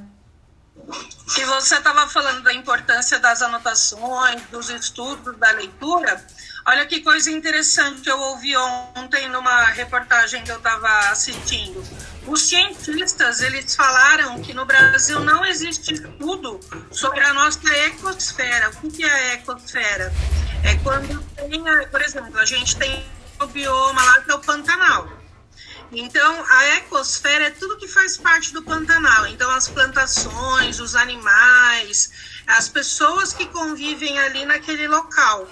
Se 1.27 1.45
você 1.45 1.75
estava 1.75 2.07
falando 2.07 2.43
da 2.43 2.53
importância 2.53 3.17
das 3.19 3.41
anotações, 3.41 4.41
dos 4.51 4.69
estudos, 4.69 5.37
da 5.37 5.51
leitura, 5.51 6.25
olha 6.65 6.85
que 6.85 7.01
coisa 7.01 7.31
interessante 7.31 8.01
que 8.01 8.11
eu 8.11 8.19
ouvi 8.19 8.55
ontem 8.57 9.29
numa 9.29 9.65
reportagem 9.67 10.43
que 10.43 10.51
eu 10.51 10.57
estava 10.57 11.09
assistindo. 11.09 11.81
Os 12.27 12.41
cientistas, 12.41 13.41
eles 13.41 13.75
falaram 13.75 14.41
que 14.41 14.53
no 14.53 14.65
Brasil 14.65 15.19
não 15.21 15.45
existe 15.45 15.93
estudo 15.93 16.59
sobre 16.91 17.23
a 17.23 17.33
nossa 17.33 17.67
ecosfera. 17.85 18.69
O 18.83 18.91
que 18.91 19.03
é 19.03 19.11
a 19.11 19.33
ecosfera? 19.35 20.13
É 20.63 20.75
quando 20.83 21.23
tem, 21.35 21.63
por 21.89 22.01
exemplo, 22.01 22.37
a 22.37 22.45
gente 22.45 22.75
tem 22.75 23.05
o 23.39 23.47
bioma 23.47 24.03
lá 24.03 24.21
que 24.21 24.31
é 24.31 24.35
o 24.35 24.39
Pantanal. 24.39 25.20
Então, 25.91 26.45
a 26.49 26.77
ecosfera 26.77 27.45
é 27.45 27.49
tudo 27.49 27.77
que 27.77 27.87
faz 27.87 28.15
parte 28.15 28.53
do 28.53 28.63
Pantanal. 28.63 29.27
Então, 29.27 29.49
as 29.51 29.67
plantações, 29.67 30.79
os 30.79 30.95
animais, 30.95 32.11
as 32.47 32.69
pessoas 32.69 33.33
que 33.33 33.45
convivem 33.47 34.17
ali 34.19 34.45
naquele 34.45 34.87
local. 34.87 35.47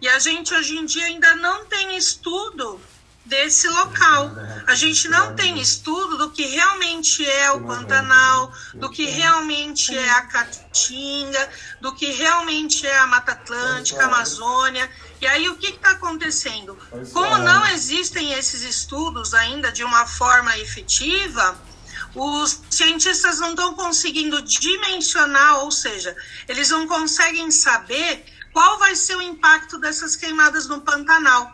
E 0.00 0.08
a 0.08 0.18
gente 0.18 0.54
hoje 0.54 0.78
em 0.78 0.86
dia 0.86 1.04
ainda 1.06 1.36
não 1.36 1.66
tem 1.66 1.96
estudo 1.96 2.80
desse 3.24 3.68
local. 3.68 4.30
A 4.66 4.74
gente 4.74 5.08
não 5.08 5.34
tem 5.34 5.60
estudo 5.60 6.18
do 6.18 6.30
que 6.30 6.44
realmente 6.44 7.24
é 7.24 7.50
o 7.52 7.64
Pantanal, 7.64 8.52
do 8.74 8.90
que 8.90 9.06
realmente 9.06 9.96
é 9.96 10.10
a 10.10 10.22
Caatinga, 10.22 11.50
do 11.80 11.94
que 11.94 12.06
realmente 12.12 12.86
é 12.86 12.98
a 12.98 13.06
Mata 13.06 13.32
Atlântica, 13.32 14.02
a 14.02 14.06
Amazônia. 14.06 14.90
E 15.20 15.26
aí 15.26 15.48
o 15.48 15.56
que 15.56 15.68
está 15.68 15.92
acontecendo? 15.92 16.78
Como 17.12 17.38
não 17.38 17.66
existem 17.66 18.32
esses 18.34 18.62
estudos 18.62 19.32
ainda 19.32 19.72
de 19.72 19.82
uma 19.82 20.06
forma 20.06 20.56
efetiva, 20.58 21.58
os 22.14 22.60
cientistas 22.70 23.40
não 23.40 23.50
estão 23.50 23.74
conseguindo 23.74 24.40
dimensionar, 24.42 25.60
ou 25.60 25.70
seja, 25.70 26.14
eles 26.46 26.70
não 26.70 26.86
conseguem 26.86 27.50
saber 27.50 28.24
qual 28.52 28.78
vai 28.78 28.94
ser 28.94 29.16
o 29.16 29.22
impacto 29.22 29.78
dessas 29.78 30.14
queimadas 30.14 30.68
no 30.68 30.80
Pantanal. 30.80 31.52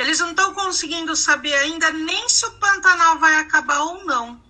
Eles 0.00 0.18
não 0.18 0.30
estão 0.30 0.54
conseguindo 0.54 1.14
saber 1.14 1.52
ainda 1.52 1.92
nem 1.92 2.26
se 2.26 2.46
o 2.46 2.52
Pantanal 2.52 3.18
vai 3.18 3.34
acabar 3.36 3.80
ou 3.80 4.02
não. 4.06 4.42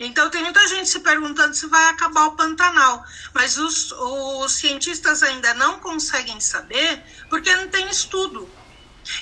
Então 0.00 0.28
tem 0.28 0.42
muita 0.42 0.66
gente 0.66 0.88
se 0.88 0.98
perguntando 0.98 1.54
se 1.54 1.68
vai 1.68 1.84
acabar 1.90 2.24
o 2.24 2.34
Pantanal, 2.34 3.04
mas 3.32 3.56
os, 3.56 3.92
os 3.92 4.50
cientistas 4.50 5.22
ainda 5.22 5.54
não 5.54 5.78
conseguem 5.78 6.40
saber 6.40 7.04
porque 7.28 7.54
não 7.54 7.68
tem 7.68 7.88
estudo. 7.88 8.50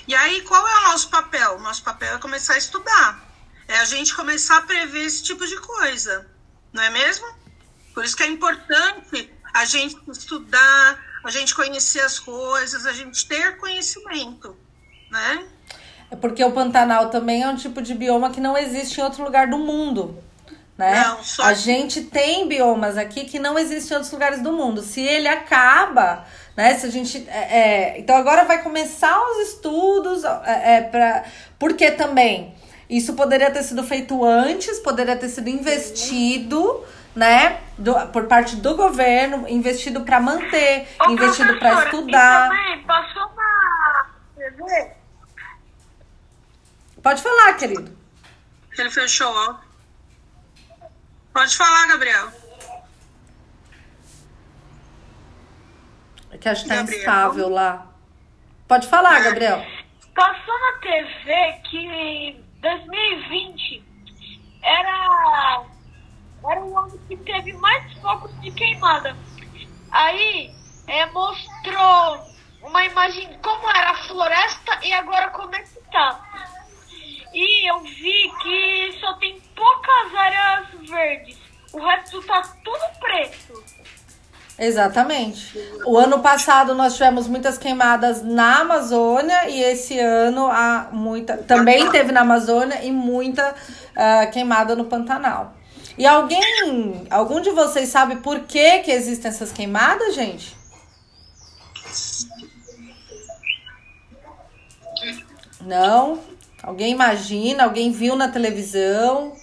E 0.07 0.15
aí 0.15 0.41
qual 0.41 0.67
é 0.67 0.79
o 0.79 0.85
nosso 0.85 1.11
papel? 1.11 1.61
Nosso 1.61 1.83
papel 1.83 2.15
é 2.15 2.19
começar 2.19 2.55
a 2.55 2.59
estudar. 2.59 3.23
É 3.69 3.77
a 3.77 3.85
gente 3.85 4.15
começar 4.15 4.57
a 4.57 4.63
prever 4.63 5.05
esse 5.05 5.23
tipo 5.23 5.47
de 5.47 5.61
coisa, 5.61 6.27
não 6.73 6.83
é 6.83 6.89
mesmo? 6.89 7.27
Por 7.93 8.07
isso 8.07 8.17
que 8.17 8.23
é 8.23 8.27
importante 8.27 9.31
a 9.53 9.67
gente 9.67 9.99
estudar, 10.11 10.99
a 11.23 11.31
gente 11.31 11.55
conhecer 11.55 12.01
as 12.01 12.19
coisas, 12.19 12.87
a 12.87 12.93
gente 12.95 13.29
ter 13.29 13.59
conhecimento 13.59 14.57
né? 15.11 15.45
É 16.11 16.17
porque 16.17 16.43
o 16.43 16.53
Pantanal 16.53 17.11
também 17.11 17.43
é 17.43 17.49
um 17.49 17.57
tipo 17.57 17.83
de 17.83 17.95
bioma 17.95 18.31
que 18.31 18.41
não 18.41 18.57
existe 18.57 19.01
em 19.01 19.05
outro 19.05 19.23
lugar 19.23 19.49
do 19.49 19.59
mundo. 19.59 20.23
Né? 20.77 21.03
Não, 21.05 21.23
só... 21.25 21.43
A 21.43 21.55
gente 21.55 22.03
tem 22.03 22.47
biomas 22.47 22.97
aqui 22.97 23.25
que 23.25 23.39
não 23.39 23.59
existem 23.59 23.93
em 23.93 23.95
outros 23.97 24.13
lugares 24.13 24.41
do 24.41 24.53
mundo. 24.53 24.81
Se 24.81 25.01
ele 25.01 25.27
acaba, 25.27 26.25
né? 26.57 26.75
Se 26.75 26.87
a 26.87 26.91
gente. 26.91 27.27
É, 27.29 27.59
é, 27.59 27.99
então 27.99 28.17
agora 28.17 28.45
vai 28.45 28.63
começar 28.63 29.21
os 29.31 29.49
estudos 29.49 30.25
é, 30.25 30.77
é 30.77 30.81
para 30.83 31.25
porque 31.59 31.91
também 31.91 32.55
isso 32.89 33.15
poderia 33.15 33.51
ter 33.51 33.65
sido 33.65 33.83
feito 33.83 34.25
antes, 34.25 34.79
poderia 34.79 35.17
ter 35.17 35.29
sido 35.29 35.49
investido, 35.49 36.85
né? 37.15 37.59
Do, 37.77 37.95
por 38.09 38.27
parte 38.27 38.55
do 38.55 38.77
governo, 38.77 39.49
investido 39.49 40.03
para 40.03 40.21
manter, 40.21 40.89
Ô, 41.01 41.11
investido 41.11 41.59
para 41.59 41.85
estudar. 41.85 42.49
também 42.49 42.83
passou 42.85 43.23
uma 43.25 44.07
TV 44.37 44.99
Pode 47.03 47.23
falar, 47.23 47.55
querido. 47.55 47.97
Ele 48.77 48.91
fechou, 48.91 49.33
ó. 49.33 49.57
Pode 51.33 51.57
falar, 51.57 51.87
Gabriel. 51.89 52.33
É 56.31 56.39
que 56.39 56.49
acho 56.49 56.65
que 56.65 56.69
tá 56.69 56.83
instável 56.83 57.49
lá. 57.49 57.87
Pode 58.67 58.87
falar, 58.89 59.21
Gabriel. 59.21 59.65
Passou 60.15 60.55
na 60.61 60.79
TV 60.81 61.53
que 61.71 62.45
2020 62.61 63.85
era, 64.63 65.65
era 66.51 66.61
o 66.61 66.79
ano 66.79 66.99
que 67.09 67.17
teve 67.17 67.53
mais 67.55 67.93
focos 67.99 68.31
de 68.41 68.51
queimada. 68.51 69.17
Aí 69.91 70.53
é, 70.87 71.07
mostrou 71.07 72.27
uma 72.63 72.85
imagem 72.85 73.39
como 73.43 73.71
era 73.71 73.91
a 73.91 73.97
floresta 74.07 74.79
e 74.85 74.93
agora 74.93 75.31
como 75.31 75.55
é 75.55 75.63
que 75.63 75.81
tá. 75.91 76.58
E 77.33 77.71
eu 77.71 77.81
vi 77.81 78.31
que 78.43 78.99
só 79.01 79.15
tem 79.15 79.41
poucas 79.55 80.15
áreas 80.15 80.67
verdes. 80.89 81.37
O 81.73 81.79
resto 81.79 82.23
tá 82.23 82.43
tudo 82.65 83.01
preto. 83.01 83.63
Exatamente. 84.59 85.57
O 85.87 85.97
ano 85.97 86.19
passado 86.19 86.75
nós 86.75 86.95
tivemos 86.95 87.29
muitas 87.29 87.57
queimadas 87.57 88.25
na 88.25 88.61
Amazônia 88.61 89.49
e 89.49 89.63
esse 89.63 89.99
ano 90.01 90.49
há 90.51 90.89
muita. 90.91 91.37
Também 91.37 91.89
teve 91.91 92.11
na 92.11 92.23
Amazônia 92.23 92.83
e 92.83 92.91
muita 92.91 93.53
uh, 93.53 94.31
queimada 94.33 94.75
no 94.75 94.87
Pantanal. 94.87 95.55
E 95.97 96.07
alguém, 96.07 97.07
algum 97.11 97.41
de 97.41 97.51
vocês 97.51 97.89
sabe 97.89 98.17
por 98.17 98.41
que, 98.41 98.81
que 98.81 98.91
existem 98.91 99.29
essas 99.29 99.53
queimadas, 99.53 100.15
gente? 100.15 100.57
Não? 105.61 106.21
Alguém 106.69 106.93
imagina? 106.93 107.65
Alguém 107.65 107.91
viu 107.91 108.15
na 108.15 108.29
televisão? 108.29 109.35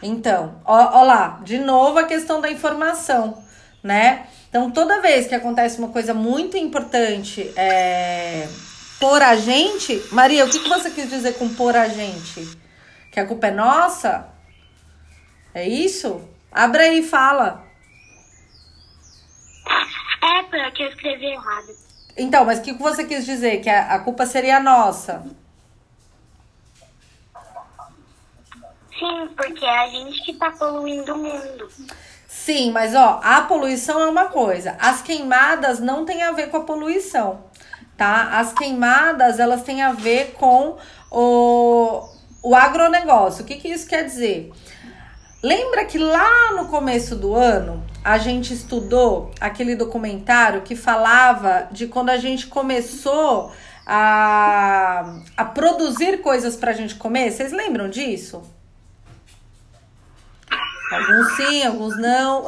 Então, 0.00 0.62
ó, 0.64 1.00
ó 1.00 1.02
lá, 1.02 1.40
de 1.42 1.58
novo 1.58 1.98
a 1.98 2.04
questão 2.04 2.40
da 2.40 2.48
informação, 2.48 3.42
né? 3.82 4.28
Então, 4.48 4.70
toda 4.70 5.02
vez 5.02 5.26
que 5.26 5.34
acontece 5.34 5.80
uma 5.80 5.88
coisa 5.88 6.14
muito 6.14 6.56
importante 6.56 7.52
é, 7.56 8.48
por 9.00 9.20
a 9.20 9.34
gente, 9.34 10.00
Maria, 10.12 10.44
o 10.44 10.48
que, 10.48 10.60
que 10.60 10.68
você 10.68 10.88
quis 10.88 11.10
dizer 11.10 11.34
com 11.34 11.52
por 11.52 11.74
a 11.74 11.88
gente? 11.88 12.48
Que 13.10 13.18
a 13.18 13.26
culpa 13.26 13.48
é 13.48 13.50
nossa? 13.50 14.28
É 15.52 15.68
isso? 15.68 16.22
Abra 16.52 16.84
aí 16.84 17.00
e 17.00 17.02
fala. 17.02 17.66
É, 20.22 20.42
porque 20.44 20.84
eu 20.84 20.88
escrevi 20.88 21.26
errado. 21.32 21.85
Então, 22.16 22.44
mas 22.44 22.58
o 22.58 22.62
que, 22.62 22.72
você 22.72 23.04
quis 23.04 23.26
dizer? 23.26 23.60
Que 23.60 23.68
a, 23.68 23.94
a 23.94 23.98
culpa 23.98 24.24
seria 24.24 24.58
nossa? 24.58 25.22
Sim, 28.98 29.28
porque 29.36 29.64
é 29.64 29.78
a 29.78 29.88
gente 29.88 30.22
que 30.22 30.32
tá 30.34 30.50
poluindo 30.50 31.14
o 31.14 31.18
mundo. 31.18 31.68
Sim, 32.26 32.70
mas 32.70 32.94
ó, 32.94 33.20
a 33.22 33.42
poluição 33.42 34.00
é 34.00 34.06
uma 34.06 34.26
coisa. 34.26 34.76
As 34.80 35.02
queimadas 35.02 35.80
não 35.80 36.04
tem 36.06 36.22
a 36.22 36.32
ver 36.32 36.48
com 36.48 36.56
a 36.56 36.64
poluição, 36.64 37.44
tá? 37.96 38.38
As 38.38 38.54
queimadas, 38.54 39.38
elas 39.38 39.62
têm 39.62 39.82
a 39.82 39.92
ver 39.92 40.32
com 40.38 40.78
o, 41.10 42.08
o 42.42 42.54
agronegócio. 42.54 43.44
O 43.44 43.46
que, 43.46 43.56
que 43.56 43.68
isso 43.68 43.86
quer 43.86 44.04
dizer? 44.04 44.52
Lembra 45.46 45.84
que 45.84 45.96
lá 45.96 46.54
no 46.56 46.66
começo 46.66 47.14
do 47.14 47.32
ano 47.32 47.80
a 48.02 48.18
gente 48.18 48.52
estudou 48.52 49.30
aquele 49.40 49.76
documentário 49.76 50.62
que 50.62 50.74
falava 50.74 51.68
de 51.70 51.86
quando 51.86 52.10
a 52.10 52.16
gente 52.16 52.48
começou 52.48 53.52
a, 53.86 55.20
a 55.36 55.44
produzir 55.44 56.20
coisas 56.20 56.56
pra 56.56 56.72
gente 56.72 56.96
comer? 56.96 57.30
Vocês 57.30 57.52
lembram 57.52 57.88
disso? 57.88 58.42
Alguns 60.90 61.36
sim, 61.36 61.62
alguns 61.62 61.96
não. 61.96 62.44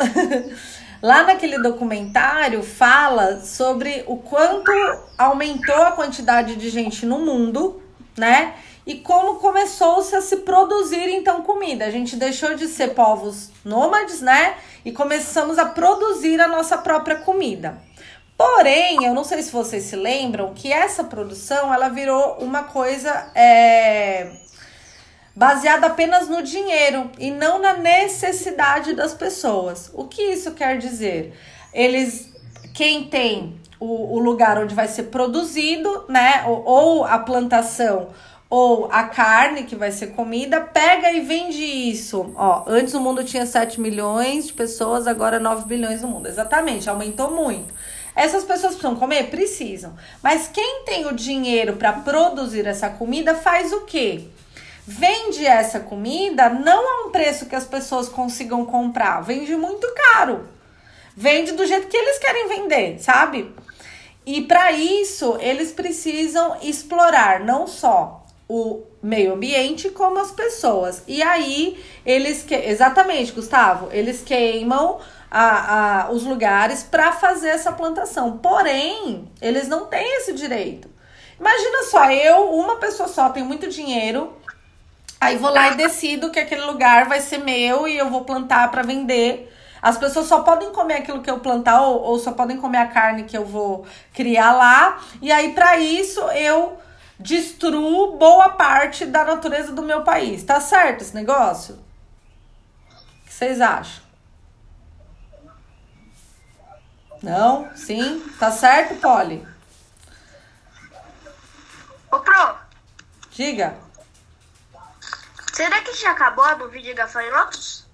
Lá 1.01 1.23
naquele 1.23 1.63
documentário 1.63 2.65
fala 2.65 3.43
sobre 3.43 4.03
o 4.09 4.17
quanto 4.17 4.73
aumentou 5.17 5.83
a 5.83 5.93
quantidade 5.93 6.57
de 6.57 6.69
gente 6.69 7.07
no 7.07 7.21
mundo, 7.21 7.81
né? 8.17 8.55
E 8.89 8.95
como 8.95 9.35
começou-se 9.35 10.17
a 10.17 10.23
se 10.23 10.39
produzir 10.39 11.11
então 11.11 11.43
comida. 11.43 11.85
A 11.85 11.91
gente 11.91 12.17
deixou 12.17 12.55
de 12.55 12.67
ser 12.67 12.95
povos 12.95 13.51
nômades, 13.63 14.23
né? 14.23 14.55
E 14.83 14.91
começamos 14.91 15.59
a 15.59 15.67
produzir 15.67 16.41
a 16.41 16.49
nossa 16.49 16.79
própria 16.79 17.17
comida. 17.17 17.79
Porém, 18.35 19.05
eu 19.05 19.13
não 19.13 19.25
sei 19.25 19.43
se 19.43 19.53
vocês 19.53 19.83
se 19.83 19.95
lembram 19.95 20.55
que 20.55 20.73
essa 20.73 21.05
produção 21.05 21.75
ela 21.75 21.91
virou 21.91 22.39
uma 22.39 22.63
coisa 22.63 23.31
é, 23.35 24.33
baseada 25.37 25.89
apenas 25.89 26.27
no 26.27 26.43
dinheiro 26.43 27.11
e 27.19 27.31
não 27.31 27.59
na 27.59 27.75
necessidade 27.75 28.95
das 28.95 29.13
pessoas. 29.13 29.91
O 29.93 30.05
que 30.05 30.23
isso 30.23 30.53
quer 30.53 30.79
dizer? 30.79 31.39
Eles, 31.75 32.33
quem 32.73 33.05
tem 33.05 33.61
o, 33.79 34.17
o 34.17 34.19
lugar 34.19 34.57
onde 34.57 34.75
vai 34.75 34.89
ser 34.89 35.05
produzido, 35.05 36.07
né, 36.09 36.45
ou, 36.47 36.65
ou 36.65 37.05
a 37.05 37.19
plantação 37.19 38.09
ou 38.51 38.89
a 38.91 39.05
carne 39.05 39.65
que 39.65 39.77
vai 39.77 39.91
ser 39.91 40.09
comida, 40.09 40.61
pega 40.61 41.13
e 41.13 41.21
vende 41.21 41.63
isso. 41.63 42.33
Ó, 42.35 42.65
antes 42.67 42.95
o 42.95 43.01
mundo 43.01 43.23
tinha 43.23 43.45
7 43.45 43.81
milhões 43.81 44.47
de 44.47 44.53
pessoas, 44.53 45.07
agora 45.07 45.39
9 45.39 45.67
bilhões 45.67 46.03
no 46.03 46.09
mundo. 46.09 46.29
Exatamente, 46.29 46.89
aumentou 46.89 47.31
muito. 47.31 47.73
Essas 48.17 48.45
pessoas 48.45 48.75
precisam 48.75 48.97
comer? 48.97 49.31
Precisam. 49.31 49.95
Mas 50.23 50.49
quem 50.49 50.83
tem 50.85 51.07
o 51.07 51.15
dinheiro 51.15 51.77
para 51.77 51.93
produzir 51.93 52.67
essa 52.67 52.89
comida 52.89 53.35
faz 53.35 53.73
o 53.73 53.83
quê? 53.83 54.29
vende 54.91 55.45
essa 55.45 55.81
comida 55.81 56.49
não 56.49 57.05
a 57.05 57.07
um 57.07 57.11
preço 57.11 57.45
que 57.45 57.55
as 57.55 57.67
pessoas 57.67 58.09
consigam 58.09 58.65
comprar, 58.65 59.21
vende 59.21 59.55
muito 59.55 59.87
caro. 59.95 60.49
Vende 61.15 61.53
do 61.53 61.67
jeito 61.67 61.89
que 61.89 61.97
eles 61.97 62.19
querem 62.19 62.49
vender, 62.49 62.99
sabe? 62.99 63.55
E 64.25 64.41
para 64.43 64.73
isso, 64.73 65.37
eles 65.41 65.73
precisam 65.73 66.57
explorar 66.63 67.41
não 67.41 67.67
só 67.67 68.18
o 68.49 68.83
meio 69.03 69.35
ambiente 69.35 69.91
como 69.91 70.19
as 70.19 70.31
pessoas. 70.31 71.03
E 71.07 71.23
aí, 71.23 71.83
eles 72.05 72.43
que 72.43 72.55
exatamente, 72.55 73.33
Gustavo, 73.33 73.89
eles 73.93 74.23
queimam 74.23 74.99
a, 75.31 76.07
a, 76.07 76.11
os 76.11 76.25
lugares 76.25 76.83
para 76.83 77.13
fazer 77.13 77.49
essa 77.49 77.73
plantação. 77.73 78.39
Porém, 78.39 79.31
eles 79.41 79.69
não 79.69 79.87
têm 79.87 80.17
esse 80.17 80.33
direito. 80.33 80.89
Imagina 81.39 81.85
só, 81.85 82.11
eu, 82.11 82.51
uma 82.55 82.77
pessoa 82.77 83.09
só, 83.09 83.29
tenho 83.29 83.47
muito 83.47 83.69
dinheiro, 83.69 84.33
Aí 85.21 85.37
vou 85.37 85.51
lá 85.51 85.71
e 85.71 85.75
decido 85.75 86.31
que 86.31 86.39
aquele 86.39 86.63
lugar 86.63 87.09
vai 87.09 87.21
ser 87.21 87.39
meu 87.39 87.89
e 87.89 87.99
eu 87.99 88.09
vou 88.09 88.25
plantar 88.25 88.71
para 88.71 88.83
vender. 88.83 89.53
As 89.83 89.99
pessoas 89.99 90.27
só 90.27 90.41
podem 90.41 90.71
comer 90.71 90.95
aquilo 90.95 91.23
que 91.23 91.31
eu 91.31 91.41
plantar 91.41 91.83
ou, 91.83 92.01
ou 92.03 92.19
só 92.19 92.33
podem 92.33 92.57
comer 92.57 92.79
a 92.79 92.87
carne 92.87 93.25
que 93.25 93.37
eu 93.37 93.45
vou 93.45 93.85
criar 94.15 94.53
lá. 94.53 95.01
E 95.21 95.33
aí, 95.33 95.53
para 95.53 95.77
isso, 95.79 96.21
eu 96.21 96.79
destruo 97.19 98.17
boa 98.17 98.51
parte 98.51 99.05
da 99.05 99.25
natureza 99.25 99.73
do 99.73 99.83
meu 99.83 100.03
país. 100.03 100.45
Tá 100.45 100.61
certo 100.61 101.03
esse 101.03 101.15
negócio? 101.15 101.75
O 101.75 103.25
que 103.27 103.35
vocês 103.35 103.61
acham? 103.61 104.03
Não? 107.23 107.75
Sim? 107.77 108.21
Tá 108.39 108.51
certo, 108.51 108.95
Polly? 109.01 109.47
Ô, 112.13 112.21
Pro. 112.21 112.57
Diga. 113.31 113.77
Será 115.53 115.83
que 115.83 115.93
já 115.95 116.13
acabou 116.13 116.45
a 116.45 116.57
nuvem 116.57 116.83
de 116.83 116.95
gafanhotos? 116.95 117.85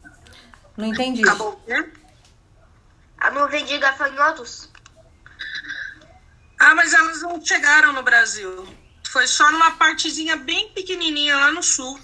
Não 0.77 0.87
entendi. 0.87 1.23
Acabou, 1.23 1.63
né? 1.67 1.91
A 3.19 3.31
nuvem 3.31 3.65
de 3.65 3.79
gafanhotos? 3.79 4.69
Ah, 6.61 6.75
mas 6.75 6.93
elas 6.93 7.23
não 7.23 7.43
chegaram 7.43 7.93
no 7.95 8.03
Brasil. 8.03 8.84
Foi 9.15 9.29
só 9.29 9.49
numa 9.53 9.71
partezinha 9.77 10.35
bem 10.35 10.71
pequenininha 10.71 11.37
lá 11.37 11.53
no 11.53 11.63
sul. 11.63 12.01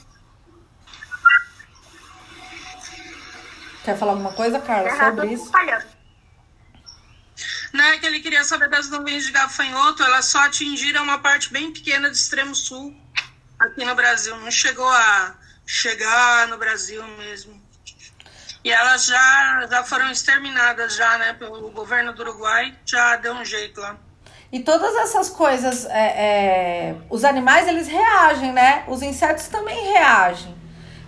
Quer 3.82 3.98
falar 3.98 4.12
alguma 4.12 4.32
coisa, 4.32 4.60
Carla, 4.60 4.96
sobre 4.96 5.32
isso? 5.34 5.50
Não 7.72 7.84
é 7.84 7.98
que 7.98 8.06
ele 8.06 8.20
queria 8.20 8.44
saber 8.44 8.70
das 8.70 8.88
nuvens 8.88 9.26
de 9.26 9.32
gafanhoto, 9.32 10.04
elas 10.04 10.26
só 10.26 10.38
atingiram 10.42 11.02
uma 11.02 11.18
parte 11.18 11.52
bem 11.52 11.72
pequena 11.72 12.08
do 12.08 12.14
extremo 12.14 12.54
sul 12.54 12.96
aqui 13.58 13.84
no 13.84 13.96
Brasil. 13.96 14.36
Não 14.36 14.50
chegou 14.52 14.88
a 14.88 15.34
chegar 15.66 16.46
no 16.46 16.58
Brasil 16.58 17.04
mesmo. 17.18 17.60
E 18.62 18.70
elas 18.70 19.06
já, 19.06 19.66
já 19.68 19.82
foram 19.82 20.12
exterminadas 20.12 20.94
já, 20.94 21.18
né, 21.18 21.32
pelo 21.32 21.72
governo 21.72 22.12
do 22.12 22.22
Uruguai, 22.22 22.78
já 22.86 23.16
deu 23.16 23.32
um 23.32 23.44
jeito 23.44 23.80
lá. 23.80 23.98
E 24.52 24.60
todas 24.60 24.94
essas 24.96 25.28
coisas, 25.28 25.86
é, 25.86 25.98
é, 25.98 26.94
os 27.08 27.24
animais 27.24 27.68
eles 27.68 27.86
reagem, 27.86 28.52
né? 28.52 28.84
Os 28.88 29.02
insetos 29.02 29.48
também 29.48 29.92
reagem. 29.92 30.54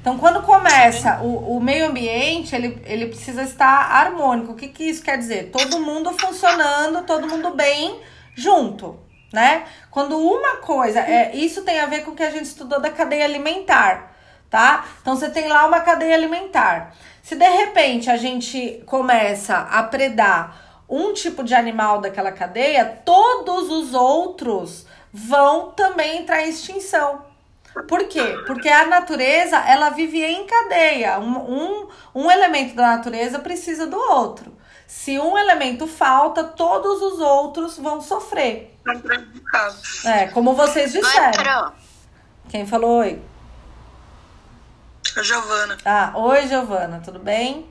Então, 0.01 0.19
quando 0.19 0.43
começa 0.43 1.21
o, 1.23 1.57
o 1.57 1.61
meio 1.61 1.87
ambiente, 1.87 2.55
ele, 2.55 2.81
ele 2.85 3.07
precisa 3.07 3.43
estar 3.43 3.91
harmônico. 3.93 4.53
O 4.53 4.57
que, 4.57 4.69
que 4.69 4.85
isso 4.85 5.03
quer 5.03 5.19
dizer? 5.19 5.51
Todo 5.51 5.81
mundo 5.81 6.13
funcionando, 6.19 7.05
todo 7.05 7.29
mundo 7.29 7.51
bem 7.51 8.01
junto, 8.35 8.99
né? 9.33 9.65
Quando 9.91 10.19
uma 10.19 10.57
coisa, 10.57 11.01
é, 11.01 11.35
isso 11.35 11.63
tem 11.63 11.81
a 11.81 11.87
ver 11.87 12.05
com 12.05 12.13
o 12.13 12.17
que 12.17 12.23
a 12.23 12.31
gente 12.31 12.47
estudou 12.47 12.81
da 12.81 12.91
cadeia 12.91 13.25
alimentar 13.25 14.13
tá? 14.53 14.85
Então 15.01 15.17
você 15.17 15.31
tem 15.31 15.49
lá 15.49 15.67
uma 15.67 15.81
cadeia 15.81 16.15
alimentar. 16.15 16.95
Se 17.23 17.35
de 17.35 17.49
repente 17.49 18.11
a 18.11 18.19
gente 18.19 18.83
começa 18.85 19.57
a 19.57 19.83
predar 19.83 20.62
um 20.93 21.15
tipo 21.15 21.43
de 21.43 21.55
animal 21.55 22.03
daquela 22.03 22.31
cadeia, 22.31 22.85
todos 22.85 23.71
os 23.71 23.95
outros 23.95 24.87
vão 25.11 25.71
também 25.71 26.19
entrar 26.19 26.43
em 26.43 26.51
extinção. 26.51 27.25
Por 27.89 28.05
quê? 28.05 28.39
Porque 28.47 28.69
a 28.69 28.87
natureza, 28.87 29.57
ela 29.57 29.89
vive 29.89 30.23
em 30.23 30.47
cadeia. 30.47 31.19
Um, 31.19 31.39
um, 31.39 31.89
um 32.15 32.31
elemento 32.31 32.75
da 32.75 32.97
natureza 32.97 33.39
precisa 33.39 33.87
do 33.87 33.97
outro. 33.97 34.55
Se 34.87 35.19
um 35.19 35.39
elemento 35.39 35.87
falta, 35.87 36.45
todos 36.45 37.01
os 37.01 37.19
outros 37.19 37.79
vão 37.79 38.03
sofrer. 38.03 38.77
É, 40.05 40.27
como 40.27 40.53
vocês 40.55 40.93
disseram. 40.93 41.73
Quem 42.51 42.67
falou 42.67 42.99
oi? 42.99 43.19
A 45.17 45.23
Giovana. 45.23 45.79
Ah, 45.87 46.13
oi, 46.17 46.47
Giovana, 46.47 47.01
tudo 47.03 47.19
bem? 47.19 47.67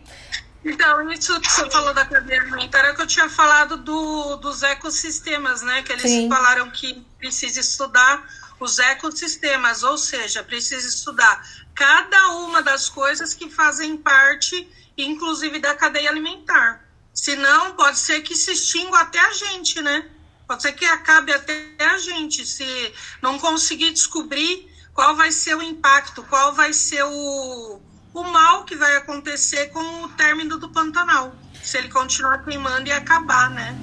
Então, 0.64 1.12
isso 1.12 1.40
que 1.42 1.52
você 1.52 1.70
falou 1.72 1.94
da 1.94 2.06
cadeia 2.06 2.42
alimentar 2.42 2.86
é 2.86 2.94
que 2.94 3.02
eu 3.02 3.08
tinha 3.08 3.30
falado 3.30 3.78
do, 3.78 4.36
dos 4.38 4.62
ecossistemas, 4.62 5.62
né? 5.64 5.82
Que 5.82 5.92
eles 5.94 6.04
Sim. 6.04 6.30
falaram 6.30 6.70
que 6.70 7.04
precisa 7.18 7.60
estudar 7.60 8.24
os 8.60 8.78
ecossistemas, 8.78 9.82
ou 9.82 9.98
seja, 9.98 10.44
precisa 10.44 10.88
estudar 10.88 11.44
cada 11.74 12.30
uma 12.34 12.62
das 12.62 12.88
coisas 12.88 13.34
que 13.34 13.50
fazem 13.50 13.98
parte, 13.98 14.70
inclusive, 14.96 15.60
da 15.60 15.74
cadeia 15.74 16.12
alimentar. 16.12 16.86
Senão, 17.12 17.74
pode 17.74 17.98
ser 17.98 18.22
que 18.22 18.36
se 18.36 18.52
extingua 18.52 19.00
até 19.00 19.20
a 19.20 19.34
gente, 19.34 19.82
né? 19.82 20.08
Pode 20.48 20.62
ser 20.62 20.74
que 20.74 20.86
acabe 20.86 21.34
até 21.34 21.76
a 21.80 21.98
gente, 21.98 22.46
se 22.46 22.94
não 23.20 23.40
conseguir 23.40 23.92
descobrir 23.92 24.70
qual 24.94 25.16
vai 25.16 25.32
ser 25.32 25.56
o 25.56 25.62
impacto, 25.64 26.24
qual 26.24 26.54
vai 26.54 26.72
ser 26.72 27.04
o, 27.04 27.82
o 28.14 28.24
mal 28.24 28.64
que 28.66 28.76
vai 28.76 28.96
acontecer 28.98 29.68
com 29.68 29.80
o 30.04 30.10
término 30.10 30.58
do 30.58 30.70
Pantanal. 30.70 31.34
Se 31.62 31.78
ele 31.78 31.90
continuar 31.90 32.44
queimando 32.44 32.88
e 32.88 32.92
acabar, 32.92 33.50
né? 33.50 33.76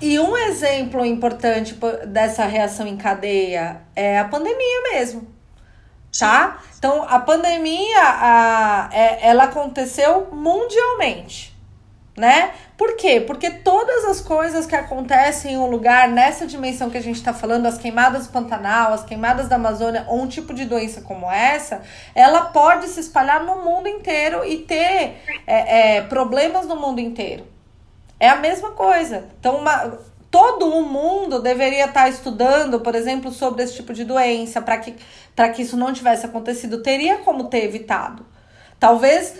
E 0.00 0.18
um 0.20 0.36
exemplo 0.36 1.04
importante 1.04 1.76
dessa 2.06 2.44
reação 2.44 2.86
em 2.86 2.96
cadeia 2.96 3.82
é 3.96 4.18
a 4.18 4.24
pandemia 4.24 4.82
mesmo. 4.92 5.36
Tá? 6.16 6.62
Então, 6.78 7.04
a 7.08 7.18
pandemia, 7.18 8.00
a, 8.00 8.88
é, 8.92 9.28
ela 9.28 9.44
aconteceu 9.44 10.28
mundialmente 10.32 11.57
né? 12.18 12.52
Por 12.76 12.96
quê? 12.96 13.20
Porque 13.20 13.50
todas 13.50 14.04
as 14.04 14.20
coisas 14.20 14.66
que 14.66 14.74
acontecem 14.74 15.54
em 15.54 15.56
um 15.56 15.66
lugar, 15.66 16.08
nessa 16.08 16.46
dimensão 16.46 16.90
que 16.90 16.98
a 16.98 17.02
gente 17.02 17.16
está 17.16 17.32
falando, 17.32 17.66
as 17.66 17.78
queimadas 17.78 18.26
do 18.26 18.32
Pantanal, 18.32 18.92
as 18.92 19.04
queimadas 19.04 19.48
da 19.48 19.56
Amazônia, 19.56 20.04
ou 20.08 20.20
um 20.20 20.28
tipo 20.28 20.52
de 20.52 20.64
doença 20.64 21.00
como 21.00 21.30
essa, 21.30 21.82
ela 22.14 22.46
pode 22.46 22.88
se 22.88 23.00
espalhar 23.00 23.44
no 23.44 23.64
mundo 23.64 23.88
inteiro 23.88 24.44
e 24.44 24.58
ter 24.58 25.22
é, 25.46 25.96
é, 25.96 26.02
problemas 26.02 26.66
no 26.66 26.76
mundo 26.76 27.00
inteiro. 27.00 27.46
É 28.20 28.28
a 28.28 28.36
mesma 28.36 28.72
coisa. 28.72 29.24
Então, 29.38 29.56
uma, 29.56 29.98
todo 30.30 30.68
o 30.68 30.82
mundo 30.82 31.40
deveria 31.40 31.86
estar 31.86 32.02
tá 32.02 32.08
estudando, 32.08 32.80
por 32.80 32.94
exemplo, 32.94 33.30
sobre 33.30 33.62
esse 33.62 33.74
tipo 33.74 33.92
de 33.92 34.04
doença, 34.04 34.60
para 34.60 34.78
que, 34.78 34.94
que 35.54 35.62
isso 35.62 35.76
não 35.76 35.92
tivesse 35.92 36.26
acontecido. 36.26 36.82
Teria 36.82 37.18
como 37.18 37.44
ter 37.44 37.64
evitado. 37.64 38.26
Talvez 38.78 39.34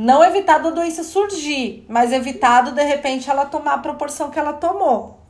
não 0.00 0.24
evitado 0.24 0.68
a 0.68 0.70
doença 0.70 1.04
surgir, 1.04 1.84
mas 1.86 2.10
evitado 2.10 2.72
de 2.72 2.82
repente 2.82 3.28
ela 3.28 3.44
tomar 3.44 3.74
a 3.74 3.78
proporção 3.78 4.30
que 4.30 4.38
ela 4.38 4.54
tomou. 4.54 5.20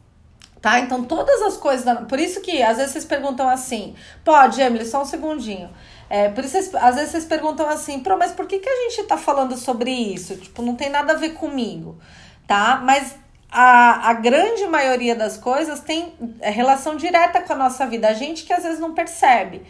Tá? 0.63 0.79
Então, 0.79 1.03
todas 1.03 1.43
as 1.43 1.57
coisas. 1.57 1.85
Da... 1.85 1.97
Por 1.97 2.21
isso 2.21 2.41
que 2.41 2.63
às 2.63 2.77
vezes 2.77 2.93
vocês 2.93 3.05
perguntam 3.05 3.49
assim: 3.49 3.97
pode, 4.25 4.61
Emily, 4.61 4.85
só 4.85 5.03
um 5.03 5.05
segundinho. 5.05 5.69
É, 6.09 6.29
por 6.29 6.45
isso, 6.45 6.57
às 6.77 6.95
vezes 6.95 7.11
vocês 7.11 7.25
perguntam 7.25 7.69
assim, 7.69 7.99
Pro, 7.99 8.17
mas 8.17 8.31
por 8.31 8.47
que, 8.47 8.61
que 8.61 8.69
a 8.69 8.89
gente 8.89 9.03
tá 9.09 9.17
falando 9.17 9.57
sobre 9.57 9.91
isso? 9.91 10.37
Tipo, 10.37 10.63
não 10.63 10.77
tem 10.77 10.89
nada 10.89 11.15
a 11.15 11.17
ver 11.17 11.31
comigo, 11.31 11.99
tá? 12.47 12.81
Mas 12.85 13.17
a, 13.51 14.11
a 14.11 14.13
grande 14.13 14.67
maioria 14.67 15.17
das 15.17 15.37
coisas 15.37 15.81
tem 15.81 16.15
é, 16.41 16.49
relação 16.51 16.95
direta 16.95 17.41
com 17.41 17.53
a 17.55 17.57
nossa 17.57 17.87
vida. 17.87 18.09
A 18.09 18.15
gente 18.15 18.45
que 18.45 18.53
às 18.53 18.63
vezes 18.63 18.79
não 18.79 18.95
percebe 18.95 19.63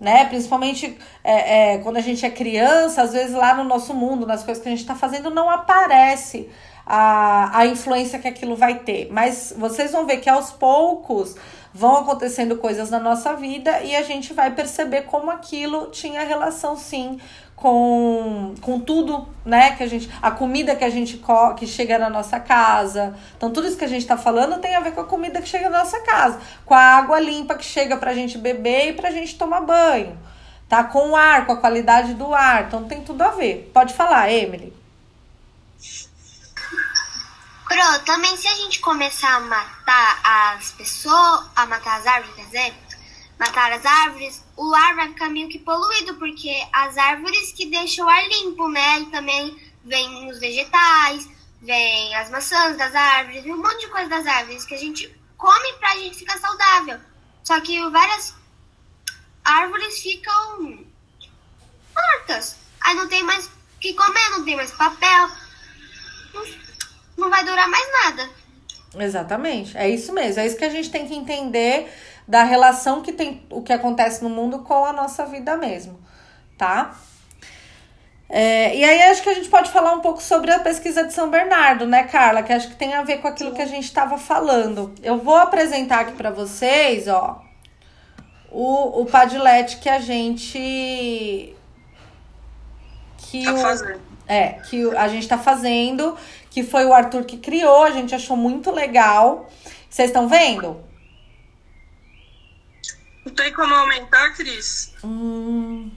né? 0.00 0.24
Principalmente 0.26 0.96
é, 1.24 1.74
é, 1.74 1.78
quando 1.78 1.96
a 1.96 2.00
gente 2.00 2.24
é 2.24 2.30
criança, 2.30 3.02
às 3.02 3.12
vezes 3.12 3.34
lá 3.34 3.54
no 3.54 3.64
nosso 3.64 3.92
mundo, 3.94 4.26
nas 4.26 4.42
coisas 4.42 4.62
que 4.62 4.68
a 4.68 4.72
gente 4.72 4.80
está 4.80 4.94
fazendo, 4.94 5.30
não 5.30 5.50
aparece 5.50 6.48
a, 6.86 7.58
a 7.58 7.66
influência 7.66 8.18
que 8.18 8.28
aquilo 8.28 8.56
vai 8.56 8.78
ter. 8.78 9.08
Mas 9.10 9.52
vocês 9.56 9.92
vão 9.92 10.06
ver 10.06 10.18
que 10.18 10.30
aos 10.30 10.50
poucos 10.50 11.34
vão 11.72 11.96
acontecendo 11.96 12.56
coisas 12.56 12.90
na 12.90 12.98
nossa 12.98 13.34
vida 13.34 13.82
e 13.82 13.94
a 13.94 14.02
gente 14.02 14.32
vai 14.32 14.50
perceber 14.54 15.02
como 15.02 15.30
aquilo 15.30 15.90
tinha 15.90 16.24
relação 16.24 16.76
sim 16.76 17.18
com, 17.60 18.54
com 18.60 18.78
tudo, 18.78 19.28
né, 19.44 19.72
que 19.76 19.82
a 19.82 19.86
gente, 19.86 20.08
a 20.22 20.30
comida 20.30 20.76
que 20.76 20.84
a 20.84 20.90
gente 20.90 21.20
que 21.58 21.66
chega 21.66 21.98
na 21.98 22.08
nossa 22.08 22.38
casa. 22.38 23.16
Então 23.36 23.52
tudo 23.52 23.66
isso 23.66 23.76
que 23.76 23.84
a 23.84 23.88
gente 23.88 24.02
está 24.02 24.16
falando 24.16 24.60
tem 24.60 24.76
a 24.76 24.80
ver 24.80 24.92
com 24.92 25.00
a 25.00 25.04
comida 25.04 25.42
que 25.42 25.48
chega 25.48 25.68
na 25.68 25.80
nossa 25.80 26.00
casa, 26.00 26.40
com 26.64 26.74
a 26.74 26.80
água 26.80 27.18
limpa 27.18 27.56
que 27.56 27.64
chega 27.64 27.96
pra 27.96 28.14
gente 28.14 28.38
beber 28.38 28.90
e 28.90 28.92
pra 28.92 29.10
gente 29.10 29.36
tomar 29.36 29.60
banho. 29.62 30.16
Tá 30.68 30.84
com 30.84 31.10
o 31.10 31.16
ar, 31.16 31.46
com 31.46 31.52
a 31.52 31.56
qualidade 31.56 32.14
do 32.14 32.32
ar. 32.32 32.64
Então 32.66 32.84
tem 32.84 33.02
tudo 33.02 33.22
a 33.22 33.30
ver. 33.30 33.70
Pode 33.72 33.94
falar, 33.94 34.30
Emily. 34.30 34.72
Pro, 37.66 38.04
também 38.04 38.36
se 38.36 38.46
a 38.46 38.54
gente 38.54 38.78
começar 38.80 39.34
a 39.34 39.40
matar 39.40 40.20
as 40.56 40.70
pessoas, 40.72 41.48
a 41.56 41.66
matar 41.66 41.98
as 41.98 42.06
árvores, 42.06 42.34
quer 42.36 42.44
dizer, 42.44 42.74
matar 43.38 43.72
as 43.72 43.86
árvores, 43.86 44.44
o 44.56 44.74
ar 44.74 44.96
vai 44.96 45.08
ficar 45.08 45.28
meio 45.28 45.48
que 45.48 45.58
poluído, 45.58 46.14
porque 46.16 46.50
as 46.72 46.98
árvores 46.98 47.52
que 47.52 47.66
deixam 47.66 48.06
o 48.06 48.08
ar 48.08 48.28
limpo, 48.28 48.68
né? 48.68 49.00
E 49.00 49.06
também 49.06 49.56
vem 49.84 50.30
os 50.30 50.40
vegetais, 50.40 51.28
vem 51.62 52.14
as 52.16 52.30
maçãs 52.30 52.76
das 52.76 52.94
árvores, 52.94 53.44
um 53.46 53.56
monte 53.56 53.80
de 53.80 53.88
coisa 53.88 54.08
das 54.08 54.26
árvores 54.26 54.64
que 54.64 54.74
a 54.74 54.78
gente 54.78 55.14
come 55.36 55.72
pra 55.74 55.96
gente 55.96 56.18
ficar 56.18 56.38
saudável. 56.38 56.98
Só 57.44 57.60
que 57.60 57.80
várias 57.90 58.34
árvores 59.44 60.00
ficam 60.00 60.84
mortas. 61.94 62.56
Aí 62.80 62.94
não 62.94 63.08
tem 63.08 63.22
mais 63.22 63.46
o 63.46 63.50
que 63.80 63.94
comer, 63.94 64.30
não 64.30 64.44
tem 64.44 64.56
mais 64.56 64.72
papel. 64.72 65.30
Não 67.16 67.30
vai 67.30 67.44
durar 67.44 67.68
mais 67.68 67.86
nada. 68.04 68.30
Exatamente. 68.96 69.76
É 69.76 69.88
isso 69.88 70.12
mesmo. 70.12 70.40
É 70.40 70.46
isso 70.46 70.56
que 70.56 70.64
a 70.64 70.70
gente 70.70 70.90
tem 70.90 71.06
que 71.06 71.14
entender 71.14 71.92
da 72.28 72.44
relação 72.44 73.00
que 73.00 73.10
tem 73.10 73.42
o 73.50 73.62
que 73.62 73.72
acontece 73.72 74.22
no 74.22 74.28
mundo 74.28 74.58
com 74.58 74.84
a 74.84 74.92
nossa 74.92 75.24
vida 75.24 75.56
mesmo, 75.56 75.98
tá? 76.58 76.94
É, 78.28 78.76
e 78.76 78.84
aí 78.84 79.02
acho 79.04 79.22
que 79.22 79.30
a 79.30 79.34
gente 79.34 79.48
pode 79.48 79.70
falar 79.70 79.94
um 79.94 80.00
pouco 80.00 80.22
sobre 80.22 80.52
a 80.52 80.58
pesquisa 80.58 81.02
de 81.04 81.14
São 81.14 81.30
Bernardo, 81.30 81.86
né, 81.86 82.04
Carla? 82.04 82.42
Que 82.42 82.52
acho 82.52 82.68
que 82.68 82.76
tem 82.76 82.92
a 82.92 83.02
ver 83.02 83.22
com 83.22 83.28
aquilo 83.28 83.54
que 83.54 83.62
a 83.62 83.66
gente 83.66 83.84
estava 83.84 84.18
falando. 84.18 84.92
Eu 85.02 85.16
vou 85.16 85.36
apresentar 85.36 86.00
aqui 86.00 86.12
para 86.12 86.30
vocês, 86.30 87.08
ó, 87.08 87.42
o, 88.50 89.00
o 89.00 89.06
Padlet 89.06 89.78
que 89.78 89.88
a 89.88 89.98
gente 89.98 91.54
que 93.16 93.44
tá 93.44 93.56
fazendo. 93.56 94.00
é 94.26 94.48
que 94.68 94.96
a 94.96 95.08
gente 95.08 95.22
está 95.22 95.38
fazendo, 95.38 96.14
que 96.50 96.62
foi 96.62 96.84
o 96.84 96.92
Arthur 96.92 97.24
que 97.24 97.38
criou, 97.38 97.84
a 97.84 97.90
gente 97.90 98.14
achou 98.14 98.36
muito 98.36 98.70
legal. 98.70 99.48
Vocês 99.88 100.10
estão 100.10 100.28
vendo? 100.28 100.87
Não 103.28 103.34
tem 103.34 103.52
como 103.52 103.74
aumentar, 103.74 104.34
Cris? 104.34 104.94
Hum, 105.04 105.90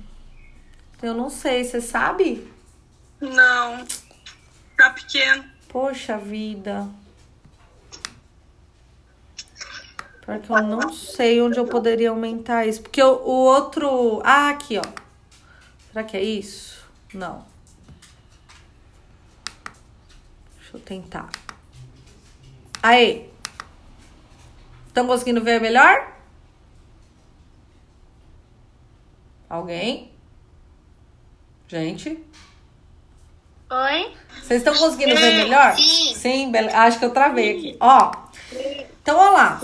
eu 1.02 1.14
não 1.14 1.30
sei, 1.30 1.64
você 1.64 1.80
sabe? 1.80 2.46
Não. 3.22 3.88
Tá 4.76 4.90
pequeno. 4.90 5.46
Poxa 5.70 6.18
vida. 6.18 6.90
Porque 10.26 10.52
eu 10.52 10.62
não 10.62 10.92
sei 10.92 11.42
onde 11.42 11.58
eu 11.58 11.66
poderia 11.66 12.10
aumentar 12.10 12.68
isso. 12.68 12.82
Porque 12.82 13.02
o, 13.02 13.14
o 13.14 13.46
outro. 13.46 14.22
Ah, 14.26 14.50
aqui, 14.50 14.78
ó. 14.78 14.84
Será 15.88 16.04
que 16.04 16.18
é 16.18 16.22
isso? 16.22 16.86
Não. 17.14 17.46
Deixa 20.58 20.76
eu 20.76 20.82
tentar. 20.82 21.30
Aí. 22.84 23.32
Estão 24.90 25.08
conseguindo 25.08 25.42
ver 25.42 25.62
melhor? 25.62 26.12
Alguém? 29.52 30.10
Gente? 31.68 32.24
Oi? 33.70 34.14
Vocês 34.42 34.62
estão 34.62 34.74
conseguindo 34.74 35.14
ver 35.14 35.44
melhor? 35.44 35.76
Sim. 35.76 36.16
Sim, 36.16 36.52
acho 36.74 37.00
que 37.00 37.04
eu 37.04 37.10
travei 37.10 37.58
aqui. 37.58 37.78
Ó. 37.82 38.14
Então, 39.02 39.18
ó 39.18 39.32
lá. 39.32 39.60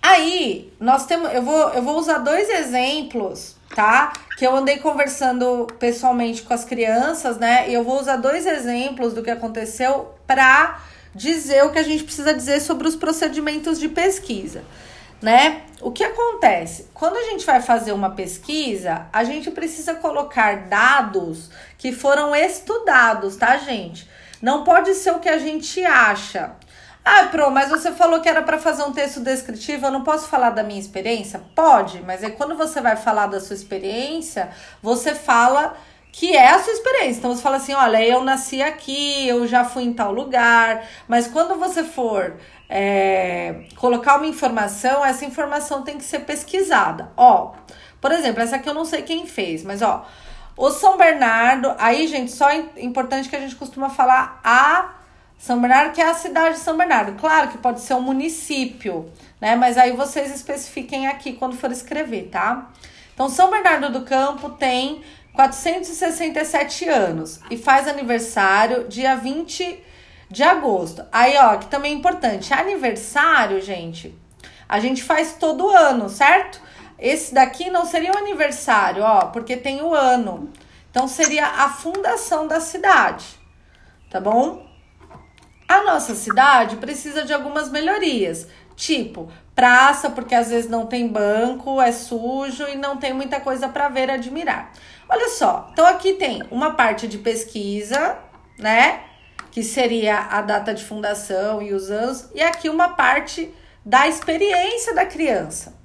Aí, 0.00 0.72
nós 0.80 1.04
temos. 1.04 1.30
Eu 1.30 1.42
vou, 1.42 1.68
eu 1.74 1.82
vou 1.82 1.98
usar 1.98 2.16
dois 2.16 2.48
exemplos, 2.48 3.54
tá? 3.74 4.14
Que 4.38 4.46
eu 4.46 4.56
andei 4.56 4.78
conversando 4.78 5.66
pessoalmente 5.78 6.40
com 6.40 6.54
as 6.54 6.64
crianças, 6.64 7.36
né? 7.36 7.68
E 7.68 7.74
eu 7.74 7.84
vou 7.84 8.00
usar 8.00 8.16
dois 8.16 8.46
exemplos 8.46 9.12
do 9.12 9.22
que 9.22 9.30
aconteceu 9.30 10.14
para 10.26 10.80
dizer 11.14 11.66
o 11.66 11.70
que 11.70 11.78
a 11.78 11.82
gente 11.82 12.04
precisa 12.04 12.32
dizer 12.32 12.60
sobre 12.60 12.88
os 12.88 12.96
procedimentos 12.96 13.78
de 13.78 13.90
pesquisa 13.90 14.64
né? 15.20 15.62
O 15.80 15.90
que 15.90 16.04
acontece? 16.04 16.88
Quando 16.94 17.16
a 17.16 17.22
gente 17.24 17.44
vai 17.44 17.60
fazer 17.60 17.92
uma 17.92 18.10
pesquisa, 18.10 19.06
a 19.12 19.24
gente 19.24 19.50
precisa 19.50 19.94
colocar 19.94 20.68
dados 20.68 21.50
que 21.78 21.92
foram 21.92 22.34
estudados, 22.34 23.36
tá, 23.36 23.56
gente? 23.58 24.08
Não 24.40 24.64
pode 24.64 24.94
ser 24.94 25.12
o 25.12 25.20
que 25.20 25.28
a 25.28 25.38
gente 25.38 25.84
acha. 25.84 26.52
Ah, 27.04 27.28
Pro, 27.30 27.50
mas 27.50 27.70
você 27.70 27.92
falou 27.92 28.20
que 28.20 28.28
era 28.28 28.42
para 28.42 28.58
fazer 28.58 28.82
um 28.82 28.92
texto 28.92 29.20
descritivo, 29.20 29.86
eu 29.86 29.92
não 29.92 30.02
posso 30.02 30.28
falar 30.28 30.50
da 30.50 30.64
minha 30.64 30.80
experiência? 30.80 31.40
Pode, 31.54 32.02
mas 32.02 32.22
é 32.24 32.30
quando 32.30 32.56
você 32.56 32.80
vai 32.80 32.96
falar 32.96 33.28
da 33.28 33.40
sua 33.40 33.54
experiência, 33.54 34.50
você 34.82 35.14
fala 35.14 35.76
que 36.18 36.34
é 36.34 36.48
a 36.48 36.62
sua 36.62 36.72
experiência. 36.72 37.18
Então 37.18 37.34
você 37.34 37.42
fala 37.42 37.58
assim: 37.58 37.74
olha, 37.74 38.02
eu 38.02 38.24
nasci 38.24 38.62
aqui, 38.62 39.28
eu 39.28 39.46
já 39.46 39.64
fui 39.64 39.82
em 39.82 39.92
tal 39.92 40.12
lugar, 40.12 40.82
mas 41.06 41.26
quando 41.26 41.58
você 41.58 41.84
for 41.84 42.36
é, 42.70 43.66
colocar 43.76 44.16
uma 44.16 44.26
informação, 44.26 45.04
essa 45.04 45.26
informação 45.26 45.82
tem 45.82 45.98
que 45.98 46.04
ser 46.04 46.20
pesquisada. 46.20 47.12
Ó, 47.18 47.52
por 48.00 48.12
exemplo, 48.12 48.42
essa 48.42 48.56
aqui 48.56 48.66
eu 48.66 48.72
não 48.72 48.86
sei 48.86 49.02
quem 49.02 49.26
fez, 49.26 49.62
mas 49.62 49.82
ó, 49.82 50.06
o 50.56 50.70
São 50.70 50.96
Bernardo, 50.96 51.74
aí, 51.78 52.06
gente, 52.08 52.32
só 52.32 52.48
é 52.48 52.64
importante 52.78 53.28
que 53.28 53.36
a 53.36 53.40
gente 53.40 53.54
costuma 53.54 53.90
falar 53.90 54.40
a 54.42 54.94
São 55.36 55.60
Bernardo, 55.60 55.92
que 55.92 56.00
é 56.00 56.08
a 56.08 56.14
cidade 56.14 56.54
de 56.54 56.62
São 56.62 56.78
Bernardo. 56.78 57.20
Claro 57.20 57.48
que 57.48 57.58
pode 57.58 57.82
ser 57.82 57.92
um 57.92 58.00
município, 58.00 59.12
né? 59.38 59.54
Mas 59.54 59.76
aí 59.76 59.92
vocês 59.92 60.34
especifiquem 60.34 61.08
aqui 61.08 61.34
quando 61.34 61.54
for 61.58 61.70
escrever, 61.70 62.30
tá? 62.32 62.70
Então, 63.12 63.28
São 63.28 63.50
Bernardo 63.50 63.90
do 63.90 64.02
Campo 64.02 64.50
tem 64.50 65.02
467 65.36 66.88
anos 66.88 67.40
e 67.50 67.58
faz 67.58 67.86
aniversário 67.86 68.88
dia 68.88 69.14
20 69.14 69.84
de 70.30 70.42
agosto. 70.42 71.04
Aí, 71.12 71.36
ó, 71.36 71.58
que 71.58 71.66
também 71.66 71.92
é 71.92 71.94
importante, 71.94 72.54
aniversário, 72.54 73.60
gente, 73.60 74.18
a 74.66 74.80
gente 74.80 75.04
faz 75.04 75.34
todo 75.34 75.68
ano, 75.68 76.08
certo? 76.08 76.60
Esse 76.98 77.34
daqui 77.34 77.68
não 77.70 77.84
seria 77.84 78.12
o 78.12 78.16
aniversário, 78.18 79.02
ó, 79.02 79.26
porque 79.26 79.56
tem 79.56 79.82
o 79.82 79.94
ano. 79.94 80.50
Então 80.90 81.06
seria 81.06 81.46
a 81.46 81.68
fundação 81.68 82.48
da 82.48 82.58
cidade, 82.58 83.26
tá 84.10 84.18
bom? 84.18 84.66
A 85.68 85.82
nossa 85.82 86.14
cidade 86.14 86.76
precisa 86.76 87.24
de 87.24 87.34
algumas 87.34 87.70
melhorias, 87.70 88.48
tipo 88.74 89.30
praça, 89.56 90.10
porque 90.10 90.34
às 90.34 90.50
vezes 90.50 90.68
não 90.68 90.84
tem 90.84 91.08
banco, 91.08 91.80
é 91.80 91.90
sujo 91.90 92.68
e 92.68 92.76
não 92.76 92.98
tem 92.98 93.14
muita 93.14 93.40
coisa 93.40 93.66
para 93.66 93.88
ver 93.88 94.10
admirar. 94.10 94.70
Olha 95.08 95.28
só, 95.28 95.68
então 95.72 95.86
aqui 95.86 96.14
tem 96.14 96.42
uma 96.50 96.72
parte 96.74 97.06
de 97.06 97.18
pesquisa, 97.18 98.18
né? 98.58 99.04
Que 99.50 99.62
seria 99.62 100.18
a 100.18 100.42
data 100.42 100.74
de 100.74 100.84
fundação 100.84 101.62
e 101.62 101.72
os 101.72 101.90
anos, 101.90 102.28
e 102.34 102.42
aqui 102.42 102.68
uma 102.68 102.90
parte 102.90 103.52
da 103.84 104.08
experiência 104.08 104.94
da 104.94 105.06
criança 105.06 105.76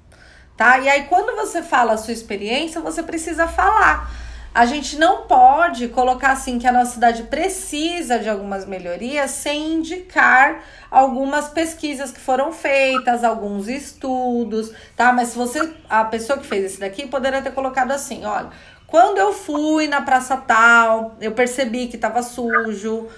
tá? 0.56 0.78
E 0.78 0.88
aí, 0.88 1.04
quando 1.04 1.34
você 1.34 1.62
fala 1.62 1.94
a 1.94 1.96
sua 1.96 2.12
experiência, 2.12 2.80
você 2.80 3.02
precisa 3.02 3.48
falar. 3.48 4.10
A 4.54 4.66
gente 4.66 4.96
não 4.98 5.22
pode 5.26 5.88
colocar 5.88 6.32
assim 6.32 6.58
que 6.58 6.66
a 6.66 6.72
nossa 6.72 6.92
cidade 6.92 7.22
precisa 7.24 8.18
de 8.18 8.28
algumas 8.28 8.66
melhorias 8.66 9.30
sem 9.30 9.72
indicar 9.72 10.62
algumas 10.90 11.48
pesquisas 11.48 12.12
que 12.12 12.20
foram 12.20 12.52
feitas, 12.52 13.24
alguns 13.24 13.66
estudos, 13.66 14.70
tá? 14.94 15.10
Mas 15.10 15.30
se 15.30 15.38
você, 15.38 15.72
a 15.88 16.04
pessoa 16.04 16.38
que 16.38 16.46
fez 16.46 16.64
esse 16.64 16.80
daqui, 16.80 17.08
poderia 17.08 17.40
ter 17.40 17.52
colocado 17.52 17.92
assim: 17.92 18.26
olha, 18.26 18.50
quando 18.92 19.16
eu 19.16 19.32
fui 19.32 19.88
na 19.88 20.02
praça 20.02 20.36
tal, 20.36 21.16
eu 21.18 21.32
percebi 21.32 21.86
que 21.86 21.96
tava 21.96 22.22
sujo, 22.22 23.08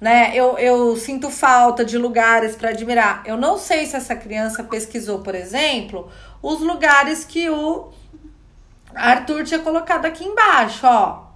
né? 0.00 0.32
Eu, 0.34 0.58
eu 0.58 0.96
sinto 0.96 1.30
falta 1.30 1.84
de 1.84 1.96
lugares 1.96 2.56
para 2.56 2.70
admirar. 2.70 3.22
Eu 3.24 3.36
não 3.36 3.56
sei 3.56 3.86
se 3.86 3.94
essa 3.94 4.16
criança 4.16 4.64
pesquisou, 4.64 5.20
por 5.20 5.36
exemplo, 5.36 6.10
os 6.42 6.58
lugares 6.58 7.24
que 7.24 7.48
o 7.48 7.92
Arthur 8.92 9.44
tinha 9.44 9.60
colocado 9.60 10.04
aqui 10.04 10.24
embaixo, 10.24 10.84
ó. 10.84 11.26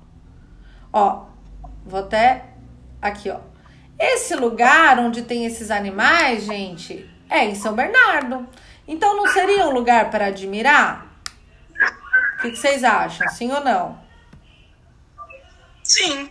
Ó, 0.93 1.27
vou 1.87 2.01
até 2.01 2.47
aqui, 3.01 3.31
ó. 3.31 3.39
Esse 3.97 4.35
lugar 4.35 4.99
onde 4.99 5.23
tem 5.23 5.47
esses 5.47 5.71
animais, 5.71 6.43
gente, 6.43 7.09
é 7.31 7.45
em 7.45 7.55
São 7.55 7.75
Bernardo. 7.75 8.45
Então 8.89 9.17
não 9.17 9.29
seria 9.29 9.69
um 9.69 9.71
lugar 9.71 10.11
para 10.11 10.27
admirar? 10.27 11.14
O 12.45 12.47
que, 12.47 12.51
que 12.51 12.59
vocês 12.59 12.85
acham? 12.85 13.27
Sim 13.29 13.51
ou 13.53 13.65
não? 13.65 13.99
Sim. 15.83 16.29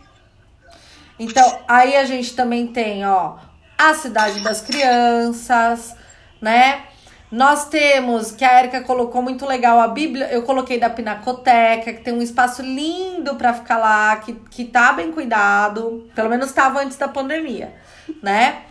Então, 1.17 1.59
aí 1.67 1.95
a 1.95 2.05
gente 2.05 2.35
também 2.35 2.67
tem, 2.67 3.03
ó, 3.03 3.37
a 3.75 3.95
cidade 3.95 4.43
das 4.43 4.61
crianças, 4.61 5.95
né? 6.39 6.83
Nós 7.31 7.67
temos, 7.67 8.29
que 8.29 8.45
a 8.45 8.59
Erika 8.59 8.81
colocou 8.81 9.23
muito 9.23 9.43
legal, 9.43 9.79
a 9.79 9.87
Bíblia, 9.87 10.31
eu 10.31 10.43
coloquei 10.43 10.79
da 10.79 10.87
Pinacoteca, 10.87 11.91
que 11.91 12.03
tem 12.03 12.13
um 12.13 12.21
espaço 12.21 12.61
lindo 12.61 13.33
para 13.33 13.51
ficar 13.51 13.77
lá, 13.77 14.15
que, 14.17 14.33
que 14.51 14.65
tá 14.65 14.93
bem 14.93 15.11
cuidado, 15.11 16.07
pelo 16.13 16.29
menos 16.29 16.49
estava 16.49 16.79
antes 16.83 16.95
da 16.95 17.07
pandemia, 17.07 17.73
né? 18.21 18.65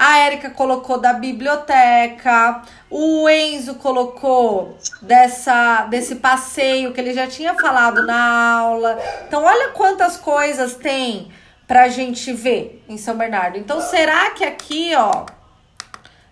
A 0.00 0.18
Érica 0.18 0.50
colocou 0.50 1.00
da 1.00 1.12
biblioteca, 1.12 2.62
o 2.88 3.28
Enzo 3.28 3.74
colocou 3.74 4.78
dessa 5.02 5.86
desse 5.86 6.14
passeio 6.14 6.92
que 6.92 7.00
ele 7.00 7.12
já 7.12 7.26
tinha 7.26 7.52
falado 7.54 8.06
na 8.06 8.60
aula. 8.60 8.96
Então 9.26 9.42
olha 9.42 9.70
quantas 9.70 10.16
coisas 10.16 10.76
tem 10.76 11.32
pra 11.66 11.88
gente 11.88 12.32
ver 12.32 12.84
em 12.88 12.96
São 12.96 13.16
Bernardo. 13.16 13.58
Então 13.58 13.80
será 13.80 14.30
que 14.30 14.44
aqui, 14.44 14.92
ó, 14.94 15.26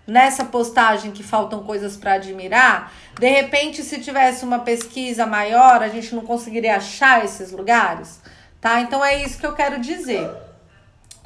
nessa 0.07 0.45
postagem 0.45 1.11
que 1.11 1.25
faltam 1.25 1.65
coisas 1.65 1.97
para 1.97 2.13
admirar, 2.13 2.93
de 3.19 3.29
repente, 3.29 3.83
se 3.83 4.01
tivesse 4.01 4.45
uma 4.45 4.61
pesquisa 4.61 5.27
maior, 5.27 5.83
a 5.83 5.89
gente 5.89 6.15
não 6.15 6.23
conseguiria 6.23 6.77
achar 6.77 7.25
esses 7.25 7.51
lugares, 7.51 8.21
tá? 8.61 8.81
Então 8.81 9.05
é 9.05 9.25
isso 9.25 9.41
que 9.41 9.47
eu 9.47 9.55
quero 9.55 9.81
dizer. 9.81 10.46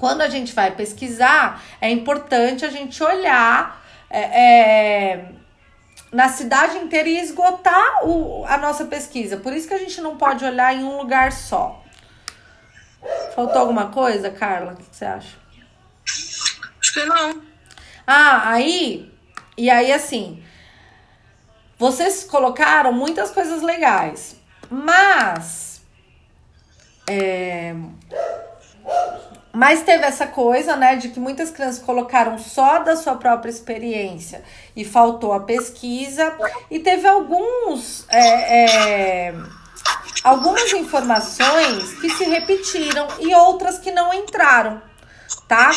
Quando 0.01 0.23
a 0.23 0.31
gente 0.31 0.55
vai 0.55 0.71
pesquisar, 0.71 1.63
é 1.79 1.91
importante 1.91 2.65
a 2.65 2.71
gente 2.71 3.03
olhar 3.03 3.85
é, 4.09 4.21
é, 4.21 5.33
na 6.11 6.31
cidade 6.31 6.79
inteira 6.79 7.07
e 7.07 7.21
esgotar 7.21 8.07
o, 8.07 8.43
a 8.47 8.57
nossa 8.57 8.87
pesquisa. 8.87 9.37
Por 9.37 9.53
isso 9.53 9.69
que 9.69 9.75
a 9.75 9.79
gente 9.79 10.01
não 10.01 10.17
pode 10.17 10.43
olhar 10.43 10.75
em 10.75 10.83
um 10.83 10.97
lugar 10.97 11.33
só. 11.33 11.85
Faltou 13.35 13.59
alguma 13.61 13.91
coisa, 13.91 14.31
Carla? 14.31 14.73
O 14.73 14.77
que 14.77 14.85
você 14.91 15.05
acha? 15.05 15.37
Acho 16.81 16.95
que 16.95 17.05
não. 17.05 17.43
Ah, 18.07 18.53
aí. 18.53 19.13
E 19.55 19.69
aí, 19.69 19.93
assim. 19.93 20.43
Vocês 21.79 22.25
colocaram 22.25 22.91
muitas 22.91 23.31
coisas 23.31 23.61
legais. 23.61 24.35
Mas. 24.71 25.83
É, 27.07 27.75
mas 29.53 29.83
teve 29.83 30.05
essa 30.05 30.27
coisa, 30.27 30.77
né, 30.77 30.97
de 30.97 31.09
que 31.09 31.19
muitas 31.19 31.51
crianças 31.51 31.83
colocaram 31.83 32.39
só 32.39 32.79
da 32.79 32.95
sua 32.95 33.17
própria 33.17 33.51
experiência 33.51 34.43
e 34.77 34.85
faltou 34.85 35.33
a 35.33 35.41
pesquisa. 35.41 36.33
E 36.71 36.79
teve 36.79 37.07
alguns. 37.09 38.07
É, 38.09 39.29
é, 39.29 39.35
algumas 40.23 40.73
informações 40.73 41.95
que 42.01 42.11
se 42.11 42.25
repetiram 42.25 43.09
e 43.19 43.35
outras 43.35 43.79
que 43.79 43.91
não 43.91 44.13
entraram, 44.13 44.81
tá? 45.49 45.71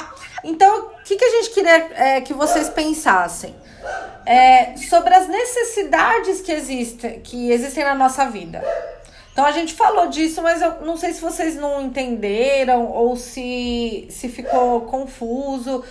Então, 0.44 0.88
o 0.88 1.04
que, 1.04 1.16
que 1.16 1.26
a 1.26 1.30
gente 1.30 1.50
queria 1.52 1.90
é, 1.94 2.22
que 2.22 2.34
vocês 2.34 2.70
pensassem? 2.70 3.56
É, 4.26 4.78
sobre 4.78 5.14
as 5.14 5.28
necessidades 5.28 6.42
que 6.42 6.52
existem, 6.52 7.20
que 7.22 7.52
existem 7.52 7.84
na 7.84 7.96
nossa 7.96 8.26
vida. 8.26 8.64
Então 9.34 9.46
a 9.46 9.52
gente 9.52 9.74
falou 9.74 10.08
disso, 10.08 10.44
mas 10.44 10.62
eu 10.62 10.82
não 10.82 10.96
sei 10.96 11.12
se 11.12 11.20
vocês 11.20 11.56
não 11.56 11.82
entenderam 11.82 12.86
ou 12.86 13.18
se, 13.18 14.08
se 14.12 14.30
ficou 14.30 14.82
confuso. 14.82 15.84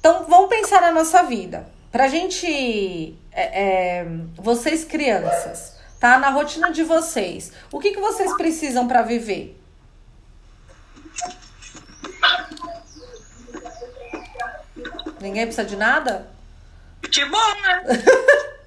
Então 0.00 0.24
vamos 0.26 0.48
pensar 0.48 0.80
na 0.80 0.90
nossa 0.90 1.22
vida. 1.22 1.68
Pra 1.92 2.08
gente, 2.08 3.14
é, 3.32 3.62
é, 3.62 4.06
vocês 4.34 4.82
crianças, 4.82 5.76
tá? 6.00 6.18
Na 6.18 6.30
rotina 6.30 6.70
de 6.72 6.82
vocês, 6.82 7.52
o 7.70 7.78
que, 7.78 7.90
que 7.90 8.00
vocês 8.00 8.34
precisam 8.34 8.88
para 8.88 9.02
viver? 9.02 9.60
Ninguém 15.20 15.44
precisa 15.44 15.66
de 15.66 15.76
nada? 15.76 16.30
Que 17.12 17.26
bom, 17.26 17.54
né? 17.62 17.82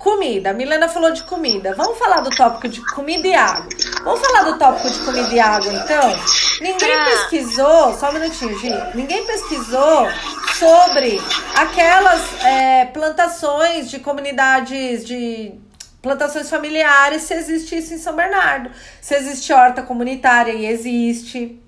comida. 0.00 0.50
A 0.50 0.54
Milena 0.54 0.88
falou 0.88 1.12
de 1.12 1.22
comida. 1.22 1.74
Vamos 1.76 1.98
falar 1.98 2.22
do 2.22 2.30
tópico 2.30 2.68
de 2.68 2.80
comida 2.92 3.28
e 3.28 3.34
água. 3.34 3.68
Vamos 4.02 4.20
falar 4.20 4.42
do 4.44 4.58
tópico 4.58 4.90
de 4.90 4.98
comida 5.00 5.34
e 5.34 5.38
água, 5.38 5.72
então? 5.72 6.18
Ninguém 6.60 6.88
pra... 6.88 7.04
pesquisou, 7.04 7.94
só 7.98 8.08
um 8.08 8.14
minutinho, 8.14 8.58
Gi. 8.58 8.72
Ninguém 8.94 9.24
pesquisou 9.26 10.08
sobre 10.58 11.20
aquelas 11.54 12.44
é, 12.44 12.86
plantações 12.86 13.90
de 13.90 14.00
comunidades 14.00 15.04
de 15.04 15.52
plantações 16.00 16.48
familiares 16.48 17.22
se 17.22 17.34
existe 17.34 17.76
isso 17.76 17.92
em 17.92 17.98
São 17.98 18.16
Bernardo. 18.16 18.70
Se 19.02 19.14
existe 19.14 19.52
horta 19.52 19.82
comunitária 19.82 20.52
e 20.52 20.66
existe. 20.66 21.60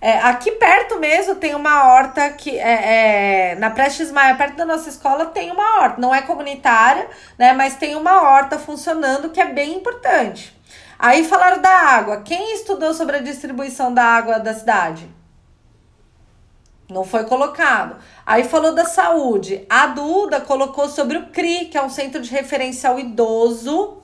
É, 0.00 0.18
aqui 0.18 0.52
perto 0.52 0.98
mesmo 0.98 1.36
tem 1.36 1.54
uma 1.54 1.84
horta 1.84 2.30
que 2.30 2.58
é, 2.58 3.52
é, 3.52 3.54
na 3.56 3.70
Prestes 3.70 4.12
Maia, 4.12 4.34
perto 4.36 4.56
da 4.56 4.64
nossa 4.64 4.88
escola, 4.88 5.26
tem 5.26 5.50
uma 5.50 5.80
horta. 5.80 6.00
Não 6.00 6.14
é 6.14 6.22
comunitária, 6.22 7.08
né? 7.38 7.52
Mas 7.52 7.76
tem 7.76 7.96
uma 7.96 8.22
horta 8.22 8.58
funcionando 8.58 9.30
que 9.30 9.40
é 9.40 9.46
bem 9.46 9.74
importante. 9.74 10.54
Aí 10.98 11.24
falaram 11.24 11.60
da 11.60 11.70
água. 11.70 12.22
Quem 12.22 12.54
estudou 12.54 12.94
sobre 12.94 13.16
a 13.16 13.22
distribuição 13.22 13.92
da 13.92 14.02
água 14.04 14.38
da 14.38 14.54
cidade? 14.54 15.08
Não 16.88 17.02
foi 17.02 17.24
colocado. 17.24 17.96
Aí 18.24 18.44
falou 18.44 18.74
da 18.74 18.84
saúde. 18.84 19.66
A 19.68 19.88
Duda 19.88 20.40
colocou 20.40 20.88
sobre 20.88 21.18
o 21.18 21.26
CRI, 21.28 21.66
que 21.66 21.76
é 21.76 21.82
um 21.82 21.90
centro 21.90 22.20
de 22.20 22.30
referência 22.30 22.88
ao 22.88 22.98
idoso. 22.98 23.98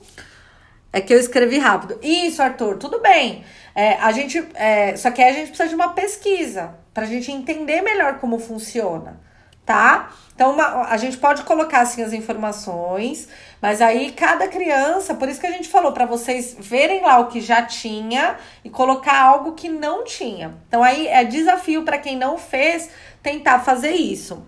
É 0.93 1.01
que 1.01 1.11
eu 1.11 1.19
escrevi 1.19 1.57
rápido. 1.57 1.97
Isso, 2.03 2.41
Arthur, 2.41 2.77
tudo 2.77 3.01
bem. 3.01 3.43
É, 3.73 3.95
a 3.95 4.11
gente, 4.11 4.47
é, 4.53 4.95
só 4.95 5.09
que 5.09 5.23
a 5.23 5.33
gente 5.33 5.47
precisa 5.47 5.67
de 5.67 5.73
uma 5.73 5.89
pesquisa 5.89 6.75
para 6.93 7.03
a 7.03 7.07
gente 7.07 7.31
entender 7.31 7.81
melhor 7.81 8.19
como 8.19 8.37
funciona, 8.37 9.19
tá? 9.65 10.11
Então, 10.35 10.51
uma, 10.51 10.83
a 10.83 10.97
gente 10.97 11.17
pode 11.17 11.41
colocar 11.41 11.81
assim 11.81 12.03
as 12.03 12.13
informações, 12.13 13.27
mas 13.59 13.81
aí 13.81 14.11
cada 14.11 14.47
criança, 14.47 15.15
por 15.15 15.27
isso 15.27 15.39
que 15.41 15.47
a 15.47 15.51
gente 15.51 15.67
falou 15.67 15.91
para 15.91 16.05
vocês 16.05 16.55
verem 16.59 17.01
lá 17.01 17.17
o 17.17 17.27
que 17.27 17.41
já 17.41 17.63
tinha 17.63 18.37
e 18.63 18.69
colocar 18.69 19.19
algo 19.19 19.53
que 19.53 19.69
não 19.69 20.03
tinha. 20.03 20.55
Então, 20.67 20.83
aí 20.83 21.07
é 21.07 21.23
desafio 21.23 21.83
para 21.83 21.97
quem 21.97 22.15
não 22.15 22.37
fez 22.37 22.91
tentar 23.23 23.59
fazer 23.59 23.91
isso. 23.91 24.45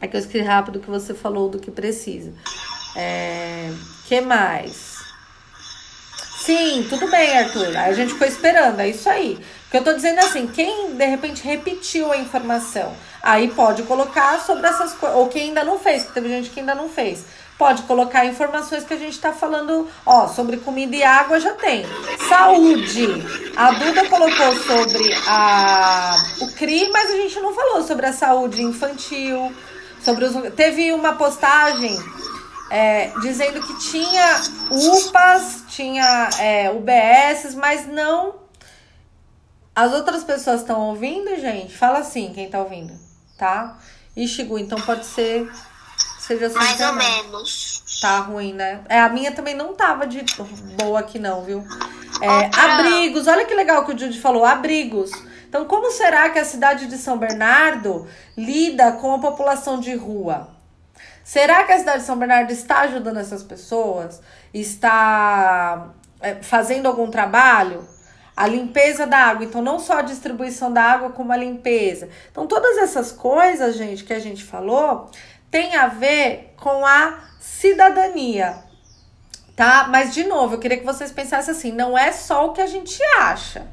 É 0.00 0.08
que 0.08 0.16
eu 0.16 0.20
escrevi 0.20 0.44
rápido 0.44 0.80
que 0.80 0.90
você 0.90 1.14
falou 1.14 1.48
do 1.48 1.60
que 1.60 1.70
precisa. 1.70 2.32
É, 2.96 3.70
que 4.08 4.20
mais? 4.20 4.91
Sim, 6.44 6.84
tudo 6.88 7.08
bem, 7.08 7.38
Arthur. 7.38 7.68
Aí 7.68 7.90
a 7.90 7.92
gente 7.92 8.14
ficou 8.14 8.26
esperando, 8.26 8.80
é 8.80 8.88
isso 8.88 9.08
aí. 9.08 9.38
Porque 9.62 9.76
eu 9.76 9.84
tô 9.84 9.92
dizendo 9.92 10.18
assim, 10.18 10.48
quem 10.48 10.92
de 10.96 11.06
repente 11.06 11.44
repetiu 11.44 12.10
a 12.10 12.16
informação, 12.16 12.92
aí 13.22 13.46
pode 13.48 13.84
colocar 13.84 14.40
sobre 14.40 14.66
essas 14.66 14.92
coisas. 14.92 15.16
Ou 15.16 15.28
quem 15.28 15.48
ainda 15.48 15.62
não 15.62 15.78
fez, 15.78 16.02
que 16.02 16.12
teve 16.12 16.28
gente 16.28 16.50
que 16.50 16.58
ainda 16.58 16.74
não 16.74 16.88
fez. 16.88 17.24
Pode 17.56 17.82
colocar 17.82 18.26
informações 18.26 18.82
que 18.82 18.92
a 18.92 18.96
gente 18.96 19.20
tá 19.20 19.32
falando, 19.32 19.88
ó, 20.04 20.26
sobre 20.26 20.56
comida 20.56 20.96
e 20.96 21.04
água 21.04 21.38
já 21.38 21.52
tem. 21.52 21.86
Saúde. 22.28 23.06
A 23.56 23.70
Duda 23.70 24.08
colocou 24.08 24.52
sobre 24.56 25.14
a, 25.28 26.16
o 26.40 26.48
CRI, 26.54 26.90
mas 26.90 27.08
a 27.08 27.16
gente 27.18 27.38
não 27.38 27.54
falou 27.54 27.84
sobre 27.84 28.06
a 28.06 28.12
saúde 28.12 28.62
infantil. 28.62 29.52
Sobre 30.02 30.24
os, 30.24 30.34
teve 30.56 30.92
uma 30.92 31.12
postagem 31.12 31.96
é, 32.72 33.12
dizendo 33.20 33.60
que 33.60 33.78
tinha 33.80 34.40
UPAs, 34.70 35.64
tinha 35.68 36.30
é, 36.38 36.70
UBS, 36.70 37.54
mas 37.54 37.86
não. 37.86 38.36
As 39.76 39.92
outras 39.92 40.24
pessoas 40.24 40.62
estão 40.62 40.80
ouvindo, 40.88 41.38
gente? 41.38 41.76
Fala 41.76 41.98
assim, 41.98 42.32
quem 42.32 42.48
tá 42.48 42.60
ouvindo, 42.60 42.98
tá? 43.36 43.76
Ixi, 44.16 44.48
então 44.58 44.80
pode 44.80 45.04
ser. 45.04 45.52
Seja 46.18 46.46
assim 46.46 46.56
Mais 46.56 46.80
ou 46.80 46.94
menos. 46.94 48.00
Tá 48.00 48.20
ruim, 48.20 48.54
né? 48.54 48.80
É, 48.88 49.00
a 49.00 49.08
minha 49.10 49.32
também 49.32 49.54
não 49.54 49.74
tava 49.74 50.06
de 50.06 50.24
boa 50.82 51.00
aqui, 51.00 51.18
não, 51.18 51.44
viu? 51.44 51.62
É, 52.22 52.50
abrigos, 52.58 53.26
olha 53.26 53.44
que 53.44 53.54
legal 53.54 53.84
que 53.84 53.92
o 53.92 53.98
Judy 53.98 54.18
falou, 54.18 54.46
abrigos. 54.46 55.10
Então, 55.46 55.66
como 55.66 55.90
será 55.90 56.30
que 56.30 56.38
a 56.38 56.44
cidade 56.44 56.86
de 56.86 56.96
São 56.96 57.18
Bernardo 57.18 58.08
lida 58.34 58.92
com 58.92 59.12
a 59.12 59.18
população 59.18 59.78
de 59.78 59.94
rua? 59.94 60.61
Será 61.24 61.64
que 61.64 61.72
a 61.72 61.78
cidade 61.78 62.00
de 62.00 62.04
São 62.04 62.18
Bernardo 62.18 62.50
está 62.50 62.80
ajudando 62.80 63.18
essas 63.18 63.42
pessoas? 63.42 64.20
Está 64.52 65.90
é, 66.20 66.34
fazendo 66.36 66.86
algum 66.86 67.10
trabalho? 67.10 67.86
A 68.36 68.46
limpeza 68.46 69.06
da 69.06 69.18
água, 69.18 69.44
então 69.44 69.60
não 69.60 69.78
só 69.78 69.98
a 69.98 70.02
distribuição 70.02 70.72
da 70.72 70.82
água, 70.82 71.10
como 71.10 71.32
a 71.32 71.36
limpeza. 71.36 72.08
Então, 72.30 72.46
todas 72.46 72.78
essas 72.78 73.12
coisas, 73.12 73.76
gente, 73.76 74.04
que 74.04 74.12
a 74.12 74.18
gente 74.18 74.42
falou, 74.42 75.10
tem 75.50 75.76
a 75.76 75.86
ver 75.86 76.54
com 76.56 76.84
a 76.86 77.18
cidadania, 77.38 78.56
tá? 79.54 79.86
Mas, 79.90 80.14
de 80.14 80.24
novo, 80.24 80.54
eu 80.54 80.58
queria 80.58 80.78
que 80.78 80.84
vocês 80.84 81.12
pensassem 81.12 81.52
assim: 81.52 81.72
não 81.72 81.96
é 81.96 82.10
só 82.10 82.46
o 82.46 82.52
que 82.54 82.62
a 82.62 82.66
gente 82.66 82.98
acha. 83.18 83.66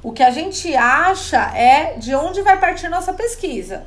O 0.00 0.12
que 0.12 0.22
a 0.22 0.30
gente 0.30 0.74
acha 0.76 1.40
é 1.56 1.94
de 1.94 2.14
onde 2.14 2.40
vai 2.42 2.60
partir 2.60 2.88
nossa 2.88 3.12
pesquisa. 3.14 3.84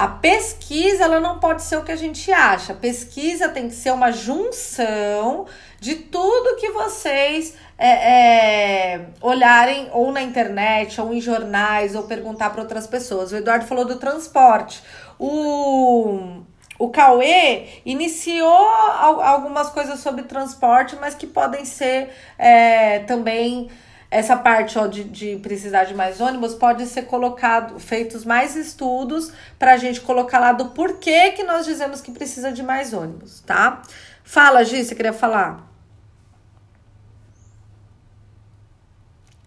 A 0.00 0.08
pesquisa 0.08 1.04
ela 1.04 1.20
não 1.20 1.38
pode 1.38 1.62
ser 1.62 1.76
o 1.76 1.84
que 1.84 1.92
a 1.92 1.96
gente 1.96 2.32
acha. 2.32 2.72
A 2.72 2.76
pesquisa 2.76 3.50
tem 3.50 3.68
que 3.68 3.74
ser 3.74 3.90
uma 3.92 4.10
junção 4.10 5.44
de 5.78 5.94
tudo 5.94 6.56
que 6.56 6.70
vocês 6.70 7.54
é, 7.76 8.94
é, 8.94 9.00
olharem 9.20 9.90
ou 9.92 10.10
na 10.10 10.22
internet, 10.22 10.98
ou 10.98 11.12
em 11.12 11.20
jornais, 11.20 11.94
ou 11.94 12.04
perguntar 12.04 12.48
para 12.48 12.62
outras 12.62 12.86
pessoas. 12.86 13.30
O 13.30 13.36
Eduardo 13.36 13.66
falou 13.66 13.84
do 13.84 13.96
transporte. 13.96 14.82
O, 15.18 16.40
o 16.78 16.88
Cauê 16.88 17.66
iniciou 17.84 18.48
al- 18.48 19.20
algumas 19.20 19.68
coisas 19.68 20.00
sobre 20.00 20.22
transporte, 20.22 20.96
mas 20.98 21.14
que 21.14 21.26
podem 21.26 21.66
ser 21.66 22.08
é, 22.38 23.00
também 23.00 23.68
essa 24.10 24.36
parte 24.36 24.76
ó, 24.78 24.86
de, 24.88 25.04
de 25.04 25.36
precisar 25.36 25.84
de 25.84 25.94
mais 25.94 26.20
ônibus 26.20 26.54
pode 26.54 26.84
ser 26.86 27.02
colocado, 27.02 27.78
feitos 27.78 28.24
mais 28.24 28.56
estudos 28.56 29.32
para 29.58 29.74
a 29.74 29.76
gente 29.76 30.00
colocar 30.00 30.40
lá 30.40 30.52
do 30.52 30.70
porquê 30.70 31.30
que 31.30 31.44
nós 31.44 31.64
dizemos 31.64 32.00
que 32.00 32.10
precisa 32.10 32.50
de 32.50 32.62
mais 32.62 32.92
ônibus, 32.92 33.40
tá? 33.42 33.82
Fala, 34.24 34.64
Gi, 34.64 34.84
você 34.84 34.94
queria 34.94 35.12
falar? 35.12 35.64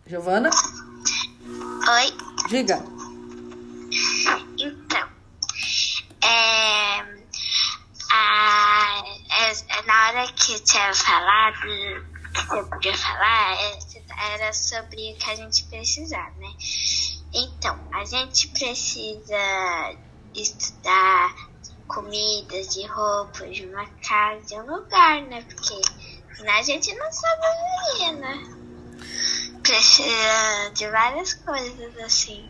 Giovana, 0.07 0.49
Oi? 0.49 2.17
diga. 2.49 2.83
Então, 4.57 5.09
é, 6.21 6.99
a, 8.11 9.03
é- 9.31 9.51
é 9.51 9.81
na 9.85 10.07
hora 10.07 10.33
que 10.33 10.53
eu 10.53 10.59
tinha 10.63 10.93
falado, 10.93 11.57
que 12.33 12.55
eu 12.55 12.67
podia 12.67 12.97
falar, 12.97 13.53
é, 13.53 13.77
era 14.31 14.53
sobre 14.53 15.13
o 15.13 15.15
que 15.17 15.29
a 15.29 15.35
gente 15.35 15.63
precisar, 15.65 16.31
né? 16.39 16.49
Então, 17.33 17.79
a 17.93 18.05
gente 18.05 18.47
precisa 18.49 19.95
estudar 20.35 21.35
comidas, 21.87 22.73
de 22.73 22.85
roupas, 22.87 23.55
de 23.55 23.65
uma 23.65 23.85
casa, 24.07 24.45
de 24.45 24.55
um 24.55 24.65
lugar, 24.65 25.21
né? 25.23 25.43
Porque 25.47 25.81
senão 26.35 26.53
a 26.53 26.61
gente 26.61 26.93
não 26.95 27.07
sobreviveria, 27.11 28.11
né? 28.13 28.63
Precisa 29.61 30.71
de 30.73 30.89
várias 30.89 31.33
coisas 31.33 31.97
assim. 31.99 32.49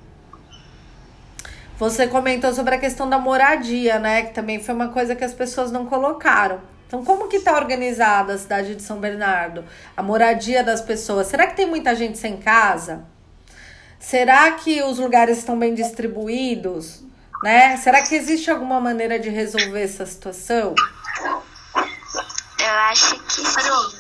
Você 1.77 2.07
comentou 2.07 2.53
sobre 2.53 2.75
a 2.75 2.79
questão 2.79 3.09
da 3.09 3.17
moradia, 3.17 3.99
né? 3.99 4.23
Que 4.23 4.33
também 4.33 4.63
foi 4.63 4.73
uma 4.73 4.89
coisa 4.89 5.15
que 5.15 5.23
as 5.23 5.33
pessoas 5.33 5.71
não 5.71 5.86
colocaram. 5.86 6.72
Então, 6.93 7.03
como 7.03 7.27
que 7.27 7.39
tá 7.39 7.56
organizada 7.56 8.36
a 8.36 8.38
cidade 8.38 8.75
de 8.75 8.84
São 8.84 8.99
Bernardo? 8.99 9.65
A 9.97 10.03
moradia 10.03 10.63
das 10.63 10.79
pessoas. 10.79 11.25
Será 11.25 11.47
que 11.47 11.56
tem 11.56 11.65
muita 11.65 11.95
gente 11.95 12.19
sem 12.19 12.38
casa? 12.38 13.03
Será 13.99 14.51
que 14.51 14.79
os 14.84 14.99
lugares 14.99 15.39
estão 15.39 15.58
bem 15.58 15.73
distribuídos? 15.73 17.01
Né? 17.41 17.77
Será 17.77 18.03
que 18.03 18.13
existe 18.13 18.51
alguma 18.51 18.79
maneira 18.79 19.17
de 19.17 19.29
resolver 19.29 19.82
essa 19.82 20.06
situação? 20.06 20.75
Eu 22.60 22.73
acho 22.91 23.19
que 23.21 23.41
sim. 23.41 23.97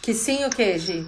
Que 0.00 0.14
sim 0.14 0.46
o 0.46 0.48
que, 0.48 0.78
Gi? 0.78 1.06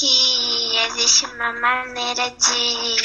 que 0.00 0.76
existe 0.86 1.26
uma 1.26 1.52
maneira 1.52 2.30
de, 2.30 3.02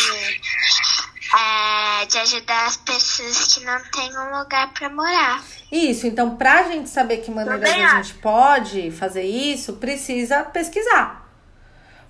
é, 1.36 2.06
de 2.06 2.17
ajudar 2.19 2.65
as 2.65 2.78
pessoas 2.78 3.54
que 3.54 3.65
não 3.65 3.80
têm 3.91 4.17
um 4.17 4.38
lugar 4.38 4.74
para 4.74 4.89
morar. 4.89 5.43
Isso, 5.71 6.08
então, 6.08 6.36
pra 6.38 6.63
gente 6.63 6.89
saber 6.89 7.17
que 7.17 7.30
maneiras 7.30 7.69
Também 7.69 7.86
a 7.86 8.02
gente 8.02 8.15
pode 8.15 8.91
fazer 8.91 9.24
isso, 9.24 9.74
precisa 9.74 10.43
pesquisar. 10.43 11.26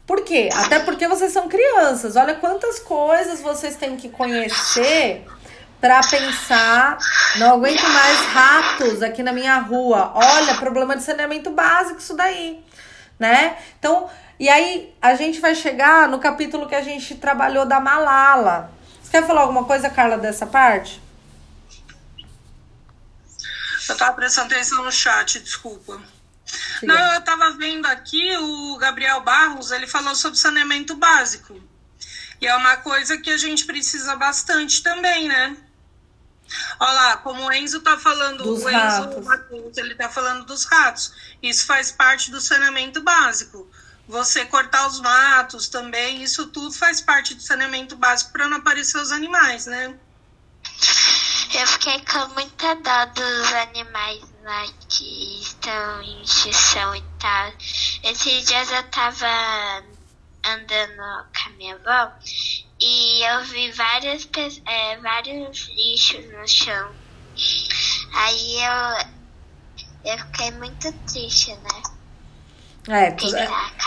Por 0.06 0.24
quê? 0.24 0.50
Até 0.54 0.80
porque 0.80 1.08
vocês 1.08 1.32
são 1.32 1.50
crianças. 1.50 2.16
Olha 2.16 2.36
quantas 2.36 2.80
coisas 2.80 3.42
vocês 3.42 3.76
têm 3.76 3.98
que 3.98 4.10
conhecer 4.10 5.26
pra 5.82 6.02
pensar. 6.02 7.00
Não 7.38 7.56
aguento 7.56 7.82
mais 7.82 8.20
ratos 8.28 9.02
aqui 9.02 9.24
na 9.24 9.34
minha 9.34 9.58
rua. 9.58 10.12
Olha, 10.14 10.54
problema 10.56 10.96
de 10.96 11.02
saneamento 11.02 11.50
básico, 11.50 12.00
isso 12.00 12.16
daí. 12.16 12.64
Né? 13.18 13.58
Então, 13.80 14.08
e 14.40 14.48
aí 14.48 14.94
a 15.02 15.16
gente 15.16 15.40
vai 15.40 15.56
chegar 15.56 16.08
no 16.08 16.20
capítulo 16.20 16.68
que 16.68 16.76
a 16.76 16.82
gente 16.82 17.16
trabalhou 17.16 17.66
da 17.66 17.80
Malala. 17.80 18.75
Você 19.06 19.12
quer 19.12 19.28
falar 19.28 19.42
alguma 19.42 19.64
coisa, 19.64 19.88
Carla, 19.88 20.18
dessa 20.18 20.48
parte? 20.48 21.00
Eu 23.88 23.96
tava 23.96 24.14
prestando 24.14 24.52
atenção 24.52 24.84
no 24.84 24.92
chat, 24.92 25.40
desculpa. 25.40 26.02
Diga. 26.82 26.92
Não, 26.92 27.14
eu 27.14 27.22
tava 27.22 27.52
vendo 27.52 27.86
aqui 27.86 28.36
o 28.38 28.78
Gabriel 28.78 29.22
Barros, 29.22 29.70
ele 29.70 29.86
falou 29.86 30.16
sobre 30.16 30.40
saneamento 30.40 30.96
básico. 30.96 31.62
E 32.42 32.48
é 32.48 32.56
uma 32.56 32.78
coisa 32.78 33.16
que 33.18 33.30
a 33.30 33.38
gente 33.38 33.66
precisa 33.66 34.16
bastante 34.16 34.82
também, 34.82 35.28
né? 35.28 35.56
Olha 36.80 36.92
lá, 36.92 37.18
como 37.18 37.46
o 37.46 37.54
Enzo 37.54 37.82
tá 37.82 37.98
falando, 37.98 38.44
Dos 38.44 38.64
o 38.64 38.70
Enzo 38.70 38.76
ratos. 38.78 39.78
Ele 39.78 39.94
tá 39.94 40.10
falando 40.10 40.46
dos 40.46 40.66
ratos. 40.66 41.14
Isso 41.44 41.66
faz 41.68 41.92
parte 41.92 42.32
do 42.32 42.42
saneamento 42.42 43.02
básico. 43.02 43.70
Você 44.08 44.46
cortar 44.46 44.88
os 44.88 45.00
matos 45.00 45.68
também, 45.68 46.22
isso 46.22 46.48
tudo 46.48 46.72
faz 46.72 47.02
parte 47.02 47.34
do 47.34 47.42
saneamento 47.42 47.96
básico 47.96 48.32
para 48.32 48.48
não 48.48 48.58
aparecer 48.58 49.00
os 49.00 49.12
animais, 49.12 49.66
né? 49.66 50.00
Eu 51.54 51.68
fiquei 51.68 52.00
com 52.06 52.28
muita 52.34 52.76
dó 52.76 53.06
dos 53.06 53.54
animais 53.54 54.22
lá 54.44 54.66
que 54.90 55.42
estão 55.42 56.02
em 56.02 56.22
extinção 56.22 56.96
e 56.96 57.04
tal. 57.20 57.54
Esses 58.04 58.46
dias 58.46 58.72
eu 58.72 58.84
tava 58.92 59.26
andando 60.44 60.98
com 60.98 61.50
a 61.50 61.54
minha 61.58 61.76
avó 61.76 62.14
e 62.80 63.24
eu 63.24 63.44
vi 63.46 63.72
várias, 63.72 64.30
é, 64.68 64.98
vários 64.98 65.68
lixos 65.70 66.26
no 66.32 66.48
chão. 66.48 66.96
Aí 68.14 68.58
eu, 68.64 70.12
eu 70.12 70.18
fiquei 70.20 70.52
muito 70.52 70.92
triste, 71.06 71.54
né? 71.56 71.95
É, 72.88 73.16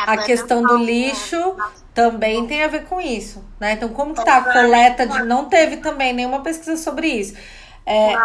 a 0.06 0.16
questão 0.16 0.62
do 0.62 0.76
lixo 0.76 1.56
também 1.94 2.46
tem 2.46 2.64
a 2.64 2.68
ver 2.68 2.84
com 2.84 3.00
isso, 3.00 3.44
né? 3.60 3.72
Então, 3.72 3.88
como 3.90 4.14
que 4.14 4.24
tá 4.24 4.38
a 4.38 4.52
coleta 4.52 5.06
de... 5.06 5.22
Não 5.22 5.44
teve 5.44 5.78
também 5.78 6.12
nenhuma 6.12 6.42
pesquisa 6.42 6.76
sobre 6.76 7.06
isso. 7.06 7.34
É, 7.86 8.16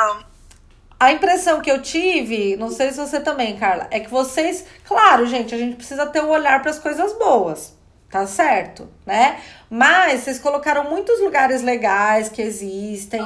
a 1.00 1.12
impressão 1.12 1.62
que 1.62 1.72
eu 1.72 1.82
tive, 1.82 2.56
não 2.56 2.72
sei 2.72 2.92
se 2.92 2.98
você 2.98 3.20
também, 3.20 3.56
Carla, 3.58 3.88
é 3.92 4.00
que 4.00 4.10
vocês... 4.10 4.66
Claro, 4.86 5.26
gente, 5.28 5.54
a 5.54 5.58
gente 5.58 5.76
precisa 5.76 6.06
ter 6.08 6.24
um 6.24 6.30
olhar 6.30 6.62
para 6.62 6.72
as 6.72 6.80
coisas 6.80 7.14
boas, 7.20 7.78
tá 8.10 8.26
certo, 8.26 8.90
né? 9.06 9.40
Mas 9.70 10.22
vocês 10.22 10.40
colocaram 10.40 10.90
muitos 10.90 11.20
lugares 11.20 11.62
legais 11.62 12.30
que 12.30 12.42
existem. 12.42 13.22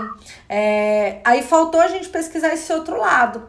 É, 0.50 1.20
aí 1.24 1.44
faltou 1.44 1.80
a 1.80 1.88
gente 1.88 2.10
pesquisar 2.10 2.54
esse 2.54 2.72
outro 2.74 2.98
lado. 2.98 3.48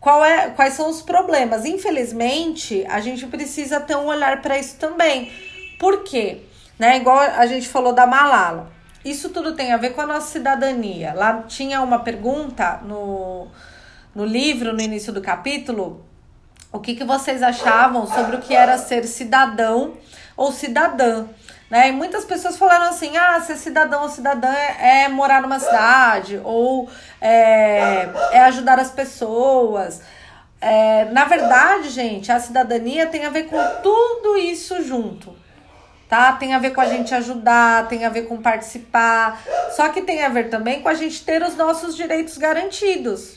Qual 0.00 0.24
é, 0.24 0.50
quais 0.50 0.74
são 0.74 0.88
os 0.88 1.02
problemas? 1.02 1.64
Infelizmente, 1.64 2.86
a 2.88 3.00
gente 3.00 3.26
precisa 3.26 3.80
ter 3.80 3.96
um 3.96 4.06
olhar 4.06 4.40
para 4.40 4.58
isso 4.58 4.76
também. 4.76 5.32
Por 5.78 6.04
quê? 6.04 6.42
Né? 6.78 6.96
Igual 6.98 7.18
a 7.18 7.46
gente 7.46 7.68
falou 7.68 7.92
da 7.92 8.06
Malala. 8.06 8.70
Isso 9.04 9.30
tudo 9.30 9.54
tem 9.54 9.72
a 9.72 9.76
ver 9.76 9.90
com 9.90 10.00
a 10.00 10.06
nossa 10.06 10.30
cidadania. 10.30 11.12
Lá 11.14 11.42
tinha 11.42 11.80
uma 11.80 12.00
pergunta 12.00 12.80
no, 12.84 13.48
no 14.14 14.24
livro, 14.24 14.72
no 14.72 14.80
início 14.80 15.12
do 15.12 15.20
capítulo, 15.20 16.04
o 16.72 16.78
que, 16.78 16.94
que 16.94 17.04
vocês 17.04 17.42
achavam 17.42 18.06
sobre 18.06 18.36
o 18.36 18.40
que 18.40 18.54
era 18.54 18.76
ser 18.76 19.04
cidadão 19.04 19.94
ou 20.38 20.52
cidadã. 20.52 21.26
Né? 21.68 21.88
E 21.88 21.92
muitas 21.92 22.24
pessoas 22.24 22.56
falaram 22.56 22.86
assim: 22.86 23.14
ah, 23.16 23.38
ser 23.40 23.56
cidadão 23.56 24.04
ou 24.04 24.08
cidadã 24.08 24.50
é, 24.50 25.02
é 25.04 25.08
morar 25.08 25.42
numa 25.42 25.58
cidade, 25.58 26.40
ou 26.42 26.88
é, 27.20 28.08
é 28.32 28.40
ajudar 28.44 28.78
as 28.78 28.90
pessoas. 28.90 30.00
É, 30.60 31.04
na 31.06 31.24
verdade, 31.24 31.90
gente, 31.90 32.32
a 32.32 32.40
cidadania 32.40 33.06
tem 33.06 33.26
a 33.26 33.30
ver 33.30 33.44
com 33.44 33.58
tudo 33.82 34.38
isso 34.38 34.82
junto. 34.82 35.36
Tá? 36.08 36.32
Tem 36.32 36.54
a 36.54 36.58
ver 36.58 36.70
com 36.70 36.80
a 36.80 36.86
gente 36.86 37.14
ajudar, 37.14 37.86
tem 37.86 38.06
a 38.06 38.08
ver 38.08 38.22
com 38.22 38.40
participar. 38.40 39.42
Só 39.72 39.90
que 39.90 40.00
tem 40.00 40.24
a 40.24 40.30
ver 40.30 40.48
também 40.48 40.80
com 40.80 40.88
a 40.88 40.94
gente 40.94 41.22
ter 41.22 41.42
os 41.42 41.54
nossos 41.54 41.94
direitos 41.94 42.38
garantidos. 42.38 43.36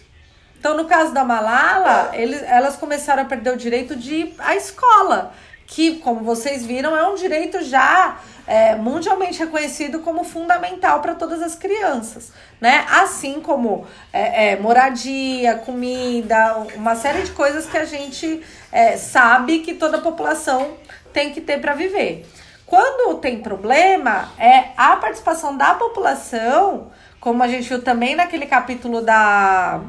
Então, 0.57 0.77
no 0.77 0.85
caso 0.85 1.13
da 1.13 1.25
Malala, 1.25 2.11
eles, 2.13 2.41
elas 2.43 2.77
começaram 2.77 3.23
a 3.23 3.25
perder 3.25 3.53
o 3.53 3.57
direito 3.57 3.93
de 3.95 4.13
ir 4.13 4.35
à 4.39 4.55
escola 4.55 5.33
que, 5.71 5.99
como 5.99 6.19
vocês 6.19 6.65
viram, 6.65 6.97
é 6.97 7.07
um 7.07 7.15
direito 7.15 7.63
já 7.63 8.19
é, 8.45 8.75
mundialmente 8.75 9.39
reconhecido 9.39 9.99
como 9.99 10.25
fundamental 10.25 10.99
para 10.99 11.15
todas 11.15 11.41
as 11.41 11.55
crianças, 11.55 12.33
né? 12.59 12.85
Assim 12.89 13.39
como 13.39 13.87
é, 14.11 14.49
é, 14.49 14.59
moradia, 14.59 15.55
comida, 15.55 16.57
uma 16.75 16.93
série 16.95 17.21
de 17.21 17.31
coisas 17.31 17.67
que 17.67 17.77
a 17.77 17.85
gente 17.85 18.43
é, 18.69 18.97
sabe 18.97 19.59
que 19.59 19.73
toda 19.73 19.95
a 19.95 20.01
população 20.01 20.73
tem 21.13 21.31
que 21.31 21.39
ter 21.39 21.61
para 21.61 21.73
viver. 21.73 22.29
Quando 22.65 23.17
tem 23.19 23.41
problema, 23.41 24.29
é 24.37 24.71
a 24.75 24.97
participação 24.97 25.55
da 25.55 25.73
população, 25.75 26.91
como 27.17 27.41
a 27.43 27.47
gente 27.47 27.69
viu 27.69 27.81
também 27.81 28.13
naquele 28.13 28.45
capítulo 28.45 29.01
da, 29.01 29.79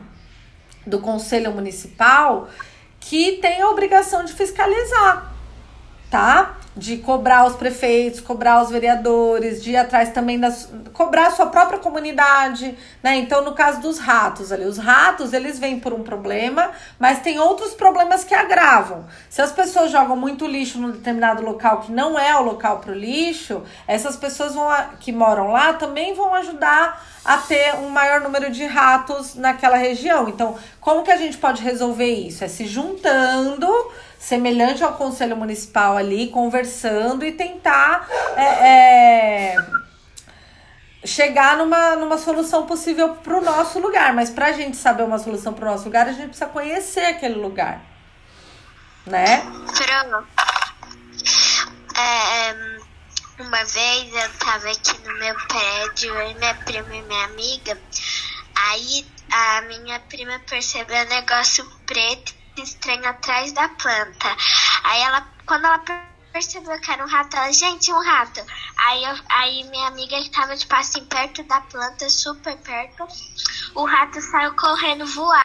do 0.87 1.01
Conselho 1.01 1.51
Municipal, 1.51 2.49
que 3.01 3.39
tem 3.39 3.61
a 3.61 3.69
obrigação 3.69 4.25
de 4.25 4.33
fiscalizar 4.33 5.32
tá? 6.13 6.57
De 6.77 6.99
cobrar 6.99 7.47
os 7.47 7.57
prefeitos, 7.57 8.21
cobrar 8.21 8.63
os 8.63 8.71
vereadores, 8.71 9.63
de 9.63 9.71
ir 9.73 9.77
atrás 9.79 10.11
também 10.11 10.39
das. 10.39 10.69
cobrar 10.93 11.29
a 11.29 11.31
sua 11.31 11.47
própria 11.47 11.79
comunidade, 11.79 12.77
né? 13.03 13.17
Então, 13.17 13.43
no 13.43 13.53
caso 13.55 13.81
dos 13.81 13.99
ratos 13.99 14.53
ali, 14.53 14.65
os 14.67 14.77
ratos 14.77 15.33
eles 15.33 15.59
vêm 15.59 15.81
por 15.81 15.95
um 15.95 16.03
problema, 16.03 16.71
mas 16.99 17.21
tem 17.21 17.39
outros 17.39 17.73
problemas 17.73 18.25
que 18.25 18.35
agravam. 18.35 19.07
Se 19.31 19.41
as 19.41 19.53
pessoas 19.53 19.91
jogam 19.91 20.15
muito 20.15 20.47
lixo 20.47 20.79
num 20.79 20.91
determinado 20.91 21.43
local 21.43 21.81
que 21.81 21.91
não 21.91 22.19
é 22.19 22.37
o 22.37 22.43
local 22.43 22.79
para 22.79 22.93
o 22.93 22.95
lixo, 22.95 23.63
essas 23.87 24.15
pessoas 24.17 24.55
vão, 24.55 24.69
que 25.01 25.13
moram 25.13 25.51
lá 25.51 25.73
também 25.73 26.15
vão 26.15 26.35
ajudar 26.35 27.07
a 27.25 27.39
ter 27.39 27.75
um 27.77 27.89
maior 27.89 28.21
número 28.21 28.51
de 28.51 28.67
ratos 28.67 29.35
naquela 29.35 29.77
região. 29.77 30.29
Então, 30.29 30.57
como 30.81 31.03
que 31.03 31.11
a 31.11 31.17
gente 31.17 31.39
pode 31.39 31.63
resolver 31.63 32.13
isso? 32.13 32.45
É 32.45 32.49
se 32.49 32.67
juntando 32.67 33.67
semelhante 34.23 34.85
ao 34.85 34.93
conselho 34.93 35.37
municipal 35.37 35.97
ali, 35.97 36.29
conversando 36.29 37.25
e 37.25 37.33
tentar 37.33 38.09
é, 38.37 39.55
é, 39.55 39.57
chegar 41.05 41.57
numa, 41.57 41.97
numa 41.97 42.17
solução 42.17 42.65
possível 42.65 43.17
para 43.17 43.37
o 43.37 43.41
nosso 43.41 43.81
lugar. 43.81 44.15
Mas 44.15 44.31
para 44.31 44.47
a 44.47 44.53
gente 44.53 44.77
saber 44.77 45.03
uma 45.03 45.19
solução 45.19 45.53
para 45.53 45.67
o 45.67 45.73
nosso 45.73 45.87
lugar, 45.87 46.07
a 46.07 46.13
gente 46.13 46.29
precisa 46.29 46.47
conhecer 46.47 47.05
aquele 47.05 47.35
lugar, 47.35 47.83
né? 49.05 49.41
Bruno, 49.41 50.25
é, 51.97 52.55
uma 53.41 53.65
vez 53.65 54.15
eu 54.15 54.31
tava 54.39 54.71
aqui 54.71 54.97
no 55.05 55.19
meu 55.19 55.35
prédio, 55.49 56.15
eu 56.15 56.31
e 56.31 56.35
minha 56.35 56.55
prima 56.55 56.95
e 56.95 57.03
minha 57.03 57.25
amiga, 57.25 57.77
aí 58.55 59.05
a 59.33 59.63
minha 59.63 59.99
prima 59.99 60.41
percebeu 60.49 61.05
um 61.05 61.09
negócio 61.09 61.69
preto 61.87 62.42
estranho 62.57 63.07
atrás 63.09 63.53
da 63.53 63.69
planta. 63.69 64.37
Aí 64.85 65.01
ela, 65.03 65.27
quando 65.47 65.65
ela 65.65 65.79
percebeu 66.33 66.81
que 66.81 66.91
era 66.91 67.05
um 67.05 67.09
rato, 67.09 67.37
ela, 67.37 67.53
gente, 67.53 67.93
um 67.93 68.03
rato. 68.03 68.41
Aí, 68.87 69.05
eu, 69.05 69.17
aí 69.29 69.65
minha 69.65 69.89
amiga 69.89 70.19
estava, 70.19 70.57
tipo 70.57 70.75
assim, 70.75 71.05
perto 71.05 71.43
da 71.45 71.61
planta, 71.61 72.09
super 72.09 72.57
perto. 72.59 73.07
O 73.75 73.85
rato 73.85 74.21
saiu 74.21 74.55
correndo 74.57 75.07
voar. 75.07 75.41